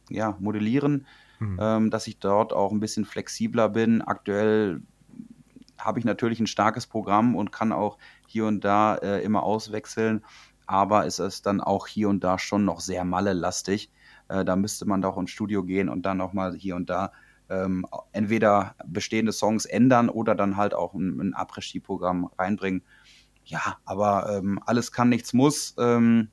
[0.10, 1.06] ja, modellieren,
[1.40, 1.60] mhm.
[1.62, 4.02] ähm, dass ich dort auch ein bisschen flexibler bin.
[4.02, 4.82] Aktuell
[5.78, 10.24] habe ich natürlich ein starkes Programm und kann auch hier und da äh, immer auswechseln,
[10.66, 13.92] aber es ist dann auch hier und da schon noch sehr malle-lastig.
[14.30, 17.12] Äh, da müsste man doch ins Studio gehen und dann nochmal hier und da
[17.50, 22.84] ähm, entweder bestehende Songs ändern oder dann halt auch ein, ein Après-Ski-Programm reinbringen.
[23.44, 25.76] Ja, aber ähm, alles kann, nichts muss.
[25.78, 26.30] Ähm,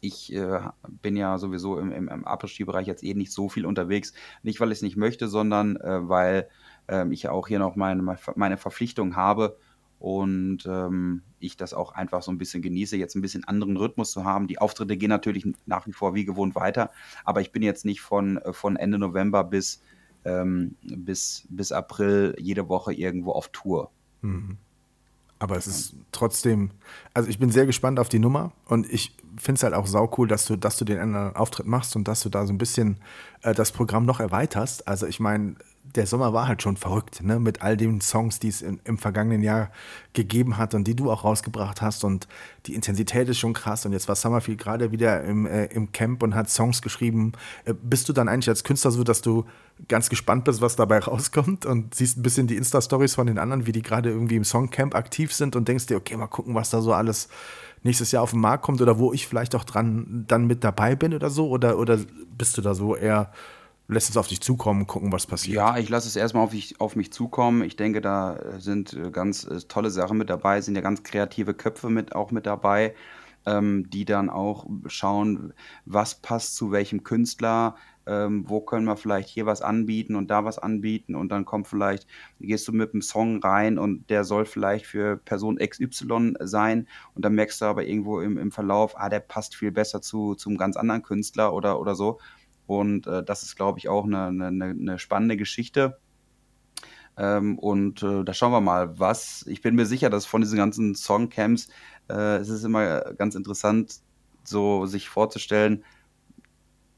[0.00, 0.60] ich äh,
[1.02, 4.12] bin ja sowieso im, im, im Après-Ski-Bereich jetzt eh nicht so viel unterwegs.
[4.42, 6.48] Nicht, weil ich es nicht möchte, sondern äh, weil
[6.88, 9.56] äh, ich auch hier noch meine, meine Verpflichtung habe
[9.98, 14.12] und ähm, ich das auch einfach so ein bisschen genieße, jetzt ein bisschen anderen Rhythmus
[14.12, 14.46] zu haben.
[14.46, 16.90] Die Auftritte gehen natürlich nach wie vor wie gewohnt weiter,
[17.24, 19.82] aber ich bin jetzt nicht von, äh, von Ende November bis,
[20.24, 23.90] ähm, bis, bis April jede Woche irgendwo auf Tour.
[24.22, 24.58] Mhm.
[25.38, 26.70] Aber es ist trotzdem,
[27.14, 30.26] also ich bin sehr gespannt auf die Nummer und ich finde es halt auch saucool,
[30.26, 32.98] dass du, dass du den anderen Auftritt machst und dass du da so ein bisschen
[33.42, 34.88] äh, das Programm noch erweiterst.
[34.88, 35.54] Also ich meine,
[35.94, 37.38] der Sommer war halt schon verrückt, ne?
[37.38, 39.70] Mit all den Songs, die es in, im vergangenen Jahr
[40.12, 42.04] gegeben hat und die du auch rausgebracht hast.
[42.04, 42.28] Und
[42.66, 43.86] die Intensität ist schon krass.
[43.86, 47.32] Und jetzt war Summerfield gerade wieder im, äh, im Camp und hat Songs geschrieben.
[47.64, 49.44] Äh, bist du dann eigentlich als Künstler so, dass du
[49.88, 53.66] ganz gespannt bist, was dabei rauskommt und siehst ein bisschen die Insta-Stories von den anderen,
[53.66, 56.70] wie die gerade irgendwie im Songcamp aktiv sind und denkst dir, okay, mal gucken, was
[56.70, 57.28] da so alles
[57.82, 60.96] nächstes Jahr auf den Markt kommt oder wo ich vielleicht auch dran dann mit dabei
[60.96, 61.48] bin oder so?
[61.48, 61.98] Oder, oder
[62.36, 63.30] bist du da so eher
[63.88, 65.56] lässt es auf dich zukommen, gucken, was passiert.
[65.56, 67.62] Ja, ich lasse es erstmal auf, auf mich zukommen.
[67.62, 71.02] Ich denke, da äh, sind äh, ganz äh, tolle Sachen mit dabei, sind ja ganz
[71.02, 72.94] kreative Köpfe mit, auch mit dabei,
[73.46, 75.54] ähm, die dann auch schauen,
[75.86, 80.44] was passt zu welchem Künstler, ähm, wo können wir vielleicht hier was anbieten und da
[80.44, 82.06] was anbieten und dann kommt vielleicht,
[82.40, 87.24] gehst du mit einem Song rein und der soll vielleicht für Person XY sein und
[87.24, 90.58] dann merkst du aber irgendwo im, im Verlauf, ah, der passt viel besser zu zum
[90.58, 92.18] ganz anderen Künstler oder, oder so
[92.68, 95.98] und äh, das ist, glaube ich, auch eine, eine, eine spannende Geschichte.
[97.16, 99.44] Ähm, und äh, da schauen wir mal, was.
[99.48, 100.94] Ich bin mir sicher, dass von diesen ganzen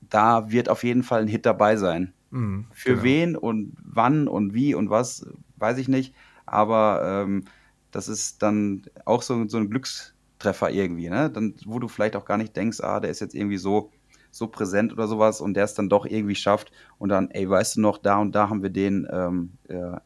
[0.00, 2.12] da wird auf jeden Fall ein Hit dabei sein.
[2.30, 3.02] Mhm, Für genau.
[3.04, 6.14] wen und wann und wie und was, weiß ich nicht.
[6.46, 7.44] Aber ähm,
[7.92, 11.30] das ist dann auch so, so ein Glückstreffer irgendwie, ne?
[11.30, 13.92] Dann, wo du vielleicht auch gar nicht denkst, ah, der ist jetzt irgendwie so,
[14.30, 17.76] so präsent oder sowas und der es dann doch irgendwie schafft und dann, ey, weißt
[17.76, 19.96] du noch, da und da haben wir den ähm, äh,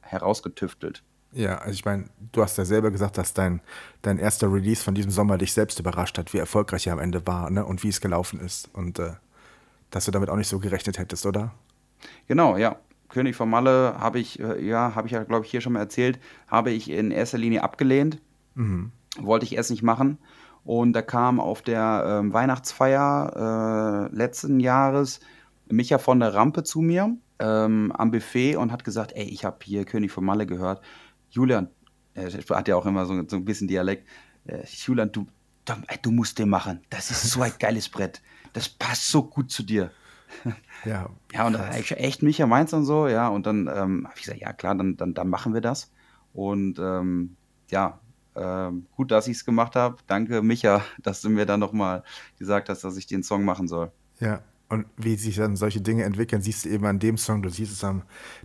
[0.00, 1.02] herausgetüftelt.
[1.32, 3.60] Ja, also ich meine, du hast ja selber gesagt, dass dein,
[4.00, 7.26] dein erster Release von diesem Sommer dich selbst überrascht hat, wie erfolgreich er am Ende
[7.26, 7.64] war ne?
[7.64, 8.70] und wie es gelaufen ist.
[8.72, 9.12] Und äh,
[9.90, 11.52] dass du damit auch nicht so gerechnet hättest, oder?
[12.26, 12.76] Genau, ja.
[13.08, 15.80] König von Malle habe ich, äh, ja, habe ich ja, glaube ich, hier schon mal
[15.80, 18.18] erzählt, habe ich in erster Linie abgelehnt.
[18.54, 18.90] Mhm.
[19.18, 20.18] Wollte ich erst nicht machen.
[20.66, 25.20] Und da kam auf der ähm, Weihnachtsfeier äh, letzten Jahres
[25.68, 29.58] Micha von der Rampe zu mir ähm, am Buffet und hat gesagt, ey, ich habe
[29.62, 30.82] hier König von Malle gehört.
[31.30, 31.68] Julian,
[32.14, 34.08] äh, hat ja auch immer so, so ein bisschen Dialekt.
[34.44, 35.28] Äh, Julian, du,
[36.02, 36.80] du musst den machen.
[36.90, 38.20] Das ist so ein geiles Brett.
[38.52, 39.92] Das passt so gut zu dir.
[40.84, 43.28] Ja, ja und dann echt Micha meins und so, ja.
[43.28, 45.92] Und dann ähm, habe ich gesagt, ja klar, dann, dann, dann machen wir das.
[46.32, 47.36] Und ähm,
[47.70, 48.00] ja,
[48.36, 49.96] ähm, gut, dass ich es gemacht habe.
[50.06, 52.02] Danke, Micha, dass du mir dann nochmal
[52.38, 53.90] gesagt hast, dass ich den Song machen soll.
[54.20, 57.48] Ja, und wie sich dann solche Dinge entwickeln, siehst du eben an dem Song, du
[57.48, 58.02] siehst es am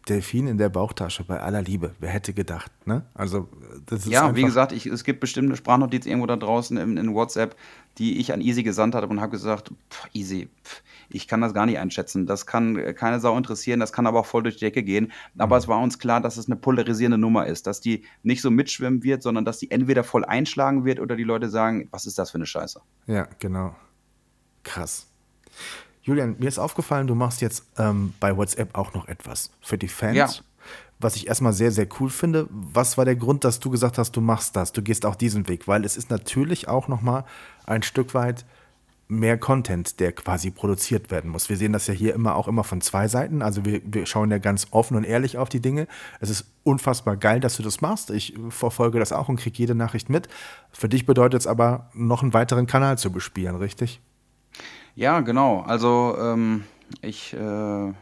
[0.08, 1.96] Delfin in der Bauchtasche, bei aller Liebe.
[2.00, 3.06] Wer hätte gedacht, ne?
[3.16, 3.50] Also,
[3.88, 6.98] das ist Ja, wie gesagt, ich, es gibt bestimmt eine Sprachnotiz irgendwo da draußen in,
[6.98, 7.56] in WhatsApp,
[7.98, 11.56] die ich an Easy gesandt habe und habe gesagt, pff, Easy, pff, ich kann das
[11.56, 12.28] gar nicht einschätzen.
[12.28, 15.12] Das kann keine Sau interessieren, das kann aber auch voll durch die Decke gehen.
[15.40, 15.60] Aber mhm.
[15.60, 19.04] es war uns klar, dass es eine polarisierende Nummer ist, dass die nicht so mitschwimmen
[19.04, 22.30] wird, sondern dass die entweder voll einschlagen wird oder die Leute sagen, was ist das
[22.30, 22.80] für eine Scheiße?
[23.08, 23.76] Ja, genau.
[24.64, 25.08] Krass.
[26.04, 29.88] Julian, mir ist aufgefallen, du machst jetzt ähm, bei WhatsApp auch noch etwas für die
[29.88, 30.18] Fans.
[30.18, 30.30] Ja.
[31.00, 32.48] Was ich erstmal sehr, sehr cool finde.
[32.52, 35.48] Was war der Grund, dass du gesagt hast, du machst das, du gehst auch diesen
[35.48, 35.68] Weg?
[35.68, 37.26] Weil es ist natürlich auch nochmal
[37.66, 38.46] ein Stück weit
[39.12, 41.50] mehr Content, der quasi produziert werden muss.
[41.50, 43.42] Wir sehen das ja hier immer auch immer von zwei Seiten.
[43.42, 45.88] Also wir, wir schauen ja ganz offen und ehrlich auf die Dinge.
[46.22, 48.10] Es ist unfassbar geil, dass du das machst.
[48.10, 50.30] Ich verfolge das auch und kriege jede Nachricht mit.
[50.72, 54.00] Für dich bedeutet es aber, noch einen weiteren Kanal zu bespielen, richtig?
[54.95, 55.62] Ja, genau.
[55.62, 56.65] Also ähm,
[57.01, 57.93] ich äh,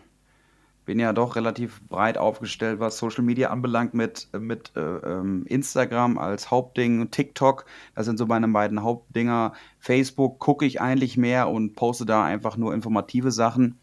[0.86, 6.17] bin ja doch relativ breit aufgestellt, was Social Media anbelangt, mit, mit äh, ähm, Instagram
[6.17, 9.54] als Hauptding, TikTok, das sind so meine beiden Hauptdinger.
[9.78, 13.78] Facebook gucke ich eigentlich mehr und poste da einfach nur informative Sachen.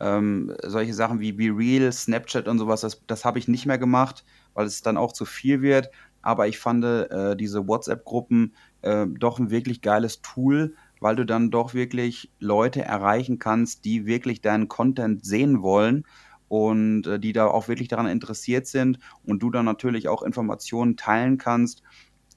[0.00, 3.78] Ähm, solche Sachen wie Be Real, Snapchat und sowas, das, das habe ich nicht mehr
[3.78, 4.24] gemacht,
[4.54, 5.90] weil es dann auch zu viel wird.
[6.22, 11.50] Aber ich fand äh, diese WhatsApp-Gruppen äh, doch ein wirklich geiles Tool, weil du dann
[11.50, 16.04] doch wirklich Leute erreichen kannst, die wirklich deinen Content sehen wollen
[16.46, 20.96] und äh, die da auch wirklich daran interessiert sind und du dann natürlich auch Informationen
[20.96, 21.82] teilen kannst,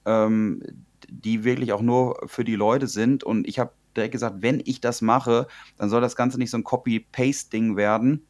[0.04, 0.62] ähm,
[1.08, 3.22] die wirklich auch nur für die Leute sind.
[3.22, 6.58] Und ich habe direkt gesagt, wenn ich das mache, dann soll das Ganze nicht so
[6.58, 8.26] ein Copy-Paste-Ding werden,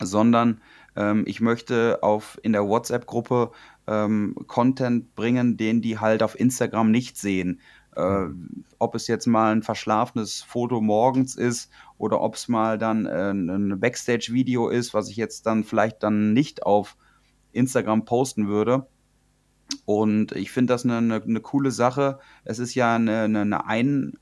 [0.00, 0.60] sondern
[0.96, 3.52] ähm, ich möchte auf in der WhatsApp-Gruppe
[3.86, 7.60] ähm, Content bringen, den die halt auf Instagram nicht sehen.
[7.94, 8.26] Äh,
[8.78, 13.32] ob es jetzt mal ein verschlafenes Foto morgens ist oder ob es mal dann äh,
[13.32, 16.96] ein Backstage-Video ist, was ich jetzt dann vielleicht dann nicht auf
[17.52, 18.86] Instagram posten würde.
[19.84, 22.18] Und ich finde das eine, eine, eine, coole Sache.
[22.44, 24.18] Es ist ja eine, eine, Ein,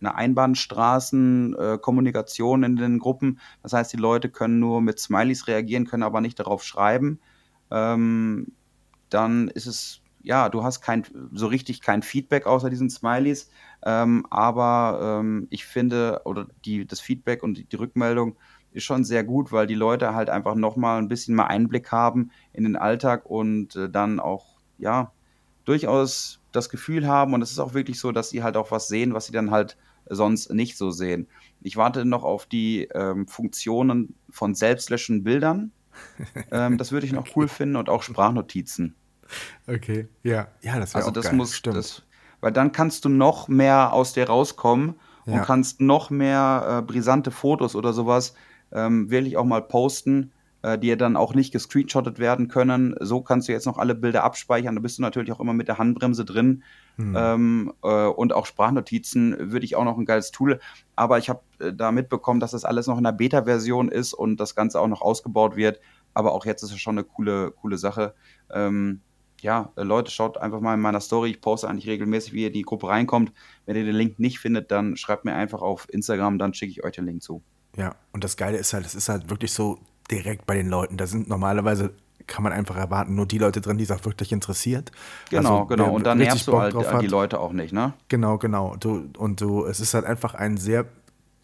[0.00, 3.40] eine Einbahnstraßenkommunikation äh, in den Gruppen.
[3.62, 7.20] Das heißt, die Leute können nur mit Smileys reagieren, können aber nicht darauf schreiben.
[7.70, 8.52] Ähm,
[9.10, 13.50] dann ist es ja, du hast kein, so richtig kein Feedback außer diesen Smileys,
[13.84, 18.36] ähm, aber ähm, ich finde, oder die, das Feedback und die, die, Rückmeldung
[18.72, 22.30] ist schon sehr gut, weil die Leute halt einfach nochmal ein bisschen mehr Einblick haben
[22.54, 25.12] in den Alltag und äh, dann auch, ja,
[25.66, 28.88] durchaus das Gefühl haben und es ist auch wirklich so, dass sie halt auch was
[28.88, 29.76] sehen, was sie dann halt
[30.08, 31.28] sonst nicht so sehen.
[31.60, 35.72] Ich warte noch auf die ähm, Funktionen von selbstlöschenden Bildern.
[36.50, 37.32] Ähm, das würde ich noch okay.
[37.36, 38.96] cool finden und auch Sprachnotizen.
[39.66, 40.48] Okay, ja.
[40.62, 41.34] Ja, das wäre Also auch das geil.
[41.34, 41.76] muss, Stimmt.
[41.76, 42.02] das,
[42.40, 44.94] weil dann kannst du noch mehr aus dir rauskommen
[45.26, 48.34] und kannst noch mehr äh, brisante Fotos oder sowas
[48.72, 50.32] ähm, wirklich auch mal posten,
[50.62, 52.94] äh, die ja dann auch nicht gescreenshottet werden können.
[53.00, 54.74] So kannst du jetzt noch alle Bilder abspeichern.
[54.74, 56.62] Da bist du natürlich auch immer mit der Handbremse drin.
[56.96, 57.14] Hm.
[57.16, 60.60] Ähm, äh, und auch Sprachnotizen würde ich auch noch ein geiles Tool.
[60.96, 64.38] Aber ich habe äh, da mitbekommen, dass das alles noch in der Beta-Version ist und
[64.38, 65.80] das Ganze auch noch ausgebaut wird.
[66.12, 68.14] Aber auch jetzt ist es schon eine coole, coole Sache.
[68.52, 69.00] Ähm,
[69.44, 71.30] ja, äh, Leute, schaut einfach mal in meiner Story.
[71.30, 73.30] Ich poste eigentlich regelmäßig, wie ihr in die Gruppe reinkommt.
[73.66, 76.82] Wenn ihr den Link nicht findet, dann schreibt mir einfach auf Instagram, dann schicke ich
[76.82, 77.42] euch den Link zu.
[77.76, 79.78] Ja, und das Geile ist halt, es ist halt wirklich so
[80.10, 80.96] direkt bei den Leuten.
[80.96, 81.92] Da sind normalerweise
[82.26, 84.90] kann man einfach erwarten, nur die Leute drin, die es auch wirklich interessiert.
[85.28, 85.94] Genau, also, genau.
[85.94, 87.92] Und dann nervst du halt die Leute auch nicht, ne?
[88.08, 88.76] Genau, genau.
[88.80, 90.86] Du, und du, es ist halt einfach ein sehr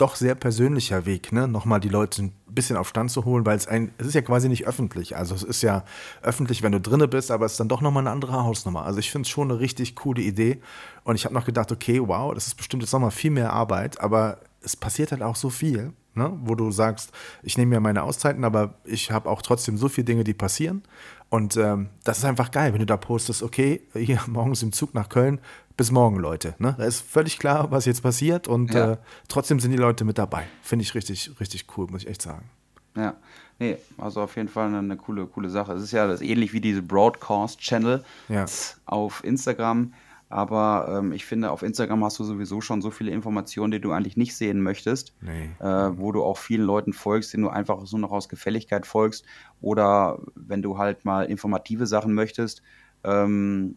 [0.00, 1.46] doch sehr persönlicher Weg, ne?
[1.46, 4.22] nochmal die Leute ein bisschen auf Stand zu holen, weil es ein, es ist ja
[4.22, 5.16] quasi nicht öffentlich.
[5.16, 5.84] Also es ist ja
[6.22, 8.84] öffentlich, wenn du drinne bist, aber es ist dann doch nochmal eine andere Hausnummer.
[8.84, 10.60] Also ich finde es schon eine richtig coole Idee.
[11.04, 14.00] Und ich habe noch gedacht, okay, wow, das ist bestimmt jetzt nochmal viel mehr Arbeit,
[14.00, 16.32] aber es passiert halt auch so viel, ne?
[16.42, 20.06] wo du sagst, ich nehme mir meine Auszeiten, aber ich habe auch trotzdem so viele
[20.06, 20.82] Dinge, die passieren.
[21.30, 24.94] Und ähm, das ist einfach geil, wenn du da postest, okay, hier morgens im Zug
[24.94, 25.40] nach Köln,
[25.76, 26.54] bis morgen, Leute.
[26.58, 26.74] Ne?
[26.76, 28.92] Da ist völlig klar, was jetzt passiert und ja.
[28.92, 28.96] äh,
[29.28, 30.46] trotzdem sind die Leute mit dabei.
[30.60, 32.50] Finde ich richtig, richtig cool, muss ich echt sagen.
[32.96, 33.14] Ja,
[33.60, 35.72] nee, also auf jeden Fall eine, coole, coole Sache.
[35.74, 38.44] Es ist ja das ähnlich wie diese Broadcast-Channel ja.
[38.86, 39.94] auf Instagram.
[40.30, 43.90] Aber ähm, ich finde, auf Instagram hast du sowieso schon so viele Informationen, die du
[43.90, 45.50] eigentlich nicht sehen möchtest, nee.
[45.58, 49.24] äh, wo du auch vielen Leuten folgst, denen du einfach so noch aus Gefälligkeit folgst.
[49.60, 52.62] Oder wenn du halt mal informative Sachen möchtest,
[53.02, 53.76] ähm,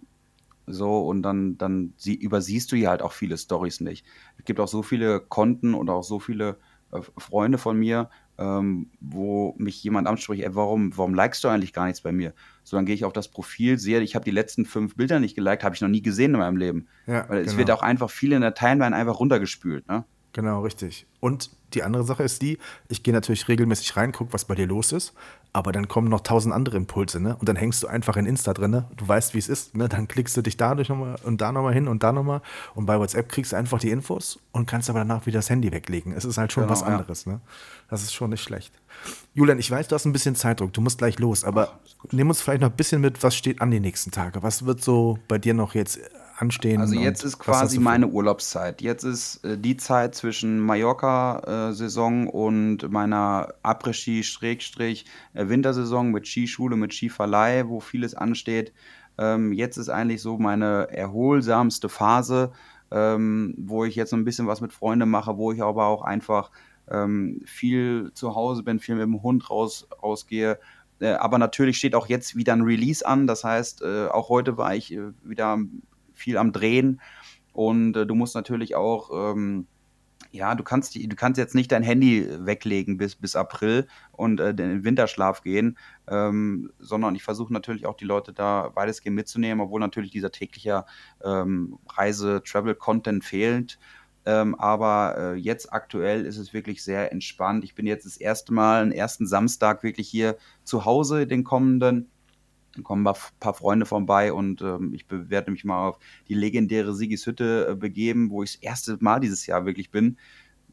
[0.67, 4.05] so und dann, dann sie, übersiehst du ja halt auch viele Stories nicht.
[4.37, 6.57] Es gibt auch so viele Konten und auch so viele
[6.91, 11.73] äh, Freunde von mir, ähm, wo mich jemand anspricht, ey, warum, warum likest du eigentlich
[11.73, 12.33] gar nichts bei mir?
[12.63, 15.35] So, dann gehe ich auf das Profil, sehe, ich habe die letzten fünf Bilder nicht
[15.35, 16.87] geliked, habe ich noch nie gesehen in meinem Leben.
[17.05, 17.57] Ja, Weil es genau.
[17.59, 20.05] wird auch einfach viel in der Timeline einfach runtergespült, ne?
[20.33, 21.05] Genau, richtig.
[21.19, 22.57] Und die andere Sache ist die,
[22.89, 25.13] ich gehe natürlich regelmäßig rein, gucke, was bei dir los ist,
[25.53, 27.35] aber dann kommen noch tausend andere Impulse, ne?
[27.35, 28.85] Und dann hängst du einfach in Insta drin, ne?
[28.97, 29.87] Du weißt, wie es ist, ne?
[29.87, 32.41] Dann klickst du dich dadurch nochmal und da nochmal hin und da nochmal.
[32.73, 35.71] Und bei WhatsApp kriegst du einfach die Infos und kannst aber danach wieder das Handy
[35.71, 36.13] weglegen.
[36.13, 37.33] Es ist halt schon genau, was anderes, ja.
[37.33, 37.41] ne?
[37.89, 38.73] Das ist schon nicht schlecht.
[39.35, 42.29] Julian, ich weiß, du hast ein bisschen Zeitdruck, du musst gleich los, aber Ach, nimm
[42.29, 44.41] uns vielleicht noch ein bisschen mit, was steht an die nächsten Tage?
[44.41, 45.99] Was wird so bei dir noch jetzt
[46.37, 46.81] anstehen?
[46.81, 48.81] Also jetzt ist quasi meine Urlaubszeit.
[48.81, 57.63] Jetzt ist äh, die Zeit zwischen Mallorca-Saison äh, und meiner Après-Ski-Wintersaison mit Skischule, mit Skiverleih,
[57.67, 58.73] wo vieles ansteht.
[59.17, 62.51] Ähm, jetzt ist eigentlich so meine erholsamste Phase,
[62.91, 66.03] ähm, wo ich jetzt so ein bisschen was mit Freunden mache, wo ich aber auch
[66.03, 66.51] einfach
[66.89, 70.59] ähm, viel zu Hause bin, viel mit dem Hund raus, rausgehe.
[70.99, 73.27] Äh, aber natürlich steht auch jetzt wieder ein Release an.
[73.27, 75.59] Das heißt, äh, auch heute war ich äh, wieder
[76.23, 77.01] viel am Drehen
[77.53, 79.67] und äh, du musst natürlich auch, ähm,
[80.31, 84.49] ja, du kannst, du kannst jetzt nicht dein Handy weglegen bis, bis April und äh,
[84.49, 89.63] in den Winterschlaf gehen, ähm, sondern ich versuche natürlich auch die Leute da weitestgehend mitzunehmen,
[89.63, 90.85] obwohl natürlich dieser tägliche
[91.23, 93.77] ähm, Reise-Travel-Content fehlt.
[94.25, 97.63] Ähm, aber äh, jetzt aktuell ist es wirklich sehr entspannt.
[97.65, 102.09] Ich bin jetzt das erste Mal, den ersten Samstag wirklich hier zu Hause, den kommenden.
[102.73, 106.93] Dann kommen ein paar Freunde vorbei und ähm, ich werde mich mal auf die legendäre
[106.93, 110.17] Sigis Hütte äh, begeben, wo ich das erste Mal dieses Jahr wirklich bin.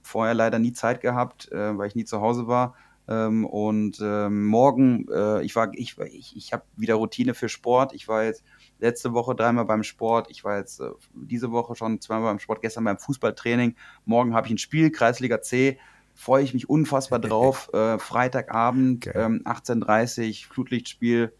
[0.03, 2.75] Vorher leider nie Zeit gehabt, äh, weil ich nie zu Hause war.
[3.11, 7.93] Ähm, und ähm, morgen, äh, ich war, ich, ich, ich habe wieder Routine für Sport.
[7.93, 8.45] Ich war jetzt
[8.79, 10.29] letzte Woche dreimal beim Sport.
[10.31, 13.75] Ich war jetzt äh, diese Woche schon zweimal beim Sport, gestern beim Fußballtraining.
[14.05, 15.79] Morgen habe ich ein Spiel, Kreisliga C.
[16.15, 17.69] Freue ich mich unfassbar drauf.
[17.75, 19.19] Äh, Freitagabend, okay.
[19.19, 21.33] ähm, 18.30 Flutlichtspiel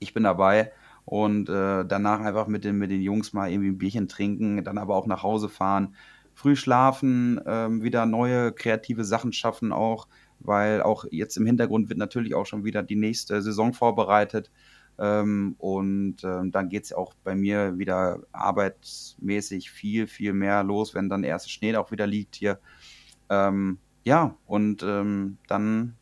[0.00, 0.72] ich bin dabei
[1.04, 4.78] und äh, danach einfach mit den, mit den Jungs mal irgendwie ein Bierchen trinken, dann
[4.78, 5.94] aber auch nach Hause fahren,
[6.34, 10.08] früh schlafen, ähm, wieder neue kreative Sachen schaffen auch,
[10.40, 14.50] weil auch jetzt im Hintergrund wird natürlich auch schon wieder die nächste Saison vorbereitet.
[14.98, 20.94] Ähm, und ähm, dann geht es auch bei mir wieder arbeitsmäßig viel, viel mehr los,
[20.94, 22.60] wenn dann der erste Schnee auch wieder liegt hier.
[23.30, 25.96] Ähm, ja, und ähm, dann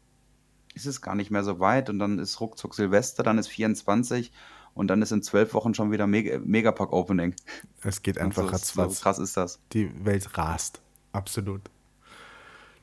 [0.79, 4.33] ist es gar nicht mehr so weit und dann ist ruckzuck Silvester, dann ist 24
[4.75, 7.35] und dann ist in zwölf Wochen schon wieder Meg Megapark Opening.
[7.83, 8.99] Es geht einfach also, ratzfatz.
[8.99, 9.61] So krass ist das.
[9.73, 10.81] Die Welt rast.
[11.13, 11.63] Absolut.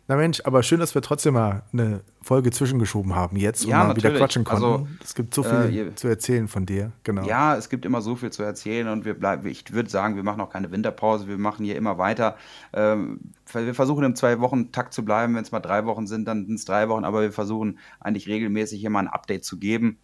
[0.07, 3.87] Na Mensch, aber schön, dass wir trotzdem mal eine Folge zwischengeschoben haben jetzt ja, und
[3.87, 4.63] mal wieder quatschen konnten.
[4.63, 7.23] Also, es gibt so viel äh, zu erzählen von dir, genau.
[7.23, 10.21] Ja, es gibt immer so viel zu erzählen und wir bleiben, ich würde sagen, wir
[10.21, 12.35] machen auch keine Winterpause, wir machen hier immer weiter.
[12.73, 13.19] Ähm,
[13.51, 16.65] wir versuchen im Zwei-Wochen-Takt zu bleiben, wenn es mal drei Wochen sind, dann sind es
[16.65, 19.97] drei Wochen, aber wir versuchen eigentlich regelmäßig hier mal ein Update zu geben.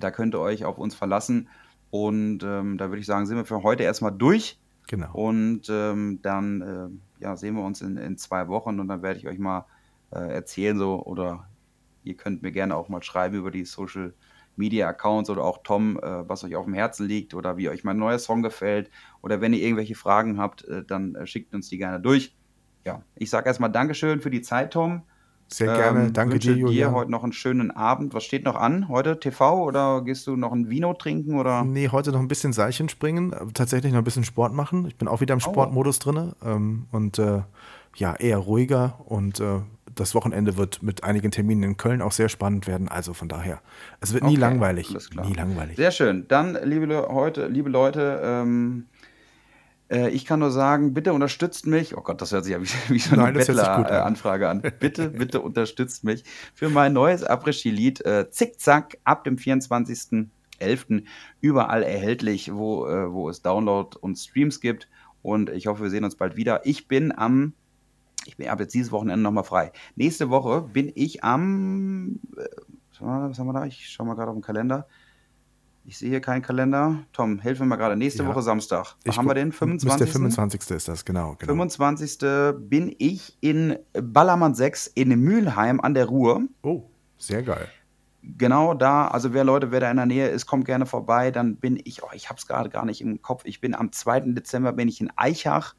[0.00, 1.48] Da könnt ihr euch auf uns verlassen
[1.90, 4.58] und ähm, da würde ich sagen, sind wir für heute erstmal durch.
[4.88, 5.12] Genau.
[5.12, 9.18] Und ähm, dann äh, ja, sehen wir uns in, in zwei Wochen und dann werde
[9.18, 9.66] ich euch mal
[10.10, 11.48] äh, erzählen, so oder
[12.02, 14.14] ihr könnt mir gerne auch mal schreiben über die Social
[14.56, 17.84] Media Accounts oder auch Tom, äh, was euch auf dem Herzen liegt oder wie euch
[17.84, 18.90] mein neuer Song gefällt.
[19.22, 22.36] Oder wenn ihr irgendwelche Fragen habt, äh, dann äh, schickt uns die gerne durch.
[22.84, 25.02] Ja, ich sage erstmal Dankeschön für die Zeit, Tom.
[25.52, 26.90] Sehr gerne, ähm, danke dir, Julian.
[26.90, 28.14] dir heute noch einen schönen Abend.
[28.14, 28.88] Was steht noch an?
[28.88, 31.38] Heute TV oder gehst du noch ein Vino trinken?
[31.38, 31.64] Oder?
[31.64, 34.86] Nee, heute noch ein bisschen Seilchen springen, tatsächlich noch ein bisschen Sport machen.
[34.86, 35.50] Ich bin auch wieder im oh.
[35.50, 36.12] Sportmodus oh.
[36.12, 37.42] drin ähm, und äh,
[37.96, 39.60] ja, eher ruhiger und äh,
[39.92, 42.88] das Wochenende wird mit einigen Terminen in Köln auch sehr spannend werden.
[42.88, 43.60] Also von daher,
[44.00, 44.96] es wird nie okay, langweilig.
[45.24, 45.76] Nie langweilig.
[45.76, 46.28] Sehr schön.
[46.28, 48.89] Dann, liebe, heute, liebe Leute, ähm, Äh,
[49.90, 51.96] ich kann nur sagen, bitte unterstützt mich.
[51.96, 54.62] Oh Gott, das hört sich ja wie, wie so eine Bettler-Anfrage an.
[54.80, 56.24] Bitte, bitte unterstützt mich
[56.54, 61.04] für mein neues Après-Ski-Lied äh, Zickzack ab dem 24.11.
[61.40, 64.88] überall erhältlich, wo, äh, wo es Download und Streams gibt.
[65.22, 66.64] Und ich hoffe, wir sehen uns bald wieder.
[66.64, 67.54] Ich bin am
[68.26, 69.72] ich habe jetzt dieses Wochenende nochmal frei.
[69.96, 72.44] Nächste Woche bin ich am, äh,
[73.00, 73.64] was haben wir da?
[73.64, 74.86] Ich schaue mal gerade auf den Kalender.
[75.90, 77.00] Ich sehe hier keinen Kalender.
[77.12, 77.96] Tom, helf mir mal gerade.
[77.96, 78.28] Nächste ja.
[78.28, 78.94] Woche Samstag.
[79.04, 79.50] Was haben wir denn?
[79.50, 79.98] 25.
[79.98, 80.70] Der 25.
[80.70, 81.50] ist das, genau, genau.
[81.50, 82.18] 25.
[82.60, 86.44] bin ich in Ballermann 6 in Mülheim an der Ruhr.
[86.62, 86.84] Oh,
[87.18, 87.66] sehr geil.
[88.22, 91.32] Genau da, also wer Leute, wer da in der Nähe ist, kommt gerne vorbei.
[91.32, 93.42] Dann bin ich, oh, ich habe es gerade gar nicht im Kopf.
[93.44, 94.20] Ich bin am 2.
[94.26, 95.74] Dezember bin ich in Eichach.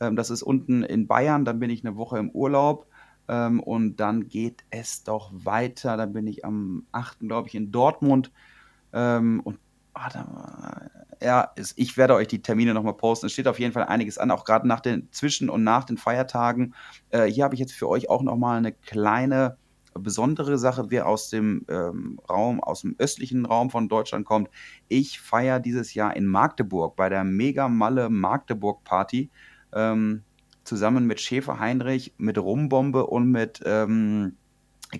[0.00, 1.46] Ähm, das ist unten in Bayern.
[1.46, 2.88] Dann bin ich eine Woche im Urlaub.
[3.26, 5.96] Ähm, und dann geht es doch weiter.
[5.96, 7.20] Dann bin ich am 8.
[7.20, 8.30] glaube ich in Dortmund.
[8.96, 9.58] Ähm, und
[9.92, 10.90] warte mal.
[11.22, 13.26] Ja, ich werde euch die Termine nochmal posten.
[13.26, 15.96] Es steht auf jeden Fall einiges an, auch gerade nach den zwischen und nach den
[15.96, 16.74] Feiertagen.
[17.10, 19.56] Äh, hier habe ich jetzt für euch auch nochmal eine kleine
[19.94, 24.50] besondere Sache, wer aus dem ähm, Raum, aus dem östlichen Raum von Deutschland kommt.
[24.88, 29.30] Ich feiere dieses Jahr in Magdeburg bei der Mega Malle Magdeburg Party
[29.74, 30.22] ähm,
[30.64, 34.36] zusammen mit Schäfer Heinrich, mit Rumbombe und mit ähm,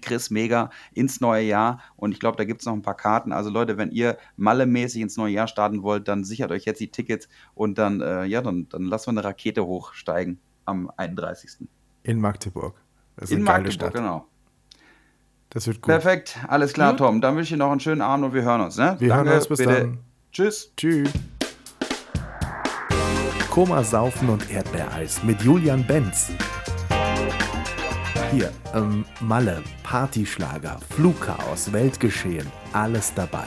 [0.00, 1.80] Chris Mega ins neue Jahr.
[1.96, 3.32] Und ich glaube, da gibt es noch ein paar Karten.
[3.32, 6.90] Also Leute, wenn ihr Malle-mäßig ins neue Jahr starten wollt, dann sichert euch jetzt die
[6.90, 11.68] Tickets und dann, äh, ja, dann, dann lassen wir eine Rakete hochsteigen am 31.
[12.02, 12.74] In Magdeburg.
[13.16, 13.94] Das ist In eine geile Magdeburg, Stadt.
[13.94, 14.26] genau.
[15.50, 15.86] Das wird gut.
[15.86, 16.96] Perfekt, alles klar, ja.
[16.96, 17.20] Tom.
[17.20, 18.76] Dann wünsche ich dir noch einen schönen Abend und wir hören uns.
[18.76, 18.96] Ne?
[18.98, 19.72] Wir Danke, hören uns bis bitte.
[19.72, 19.98] dann.
[20.32, 20.72] Tschüss.
[20.76, 21.10] Tschüss.
[23.50, 26.30] Koma Saufen und Erdbeereis mit Julian Benz.
[28.32, 33.46] Hier, ähm, Malle, Partyschlager, Flugchaos, Weltgeschehen, alles dabei.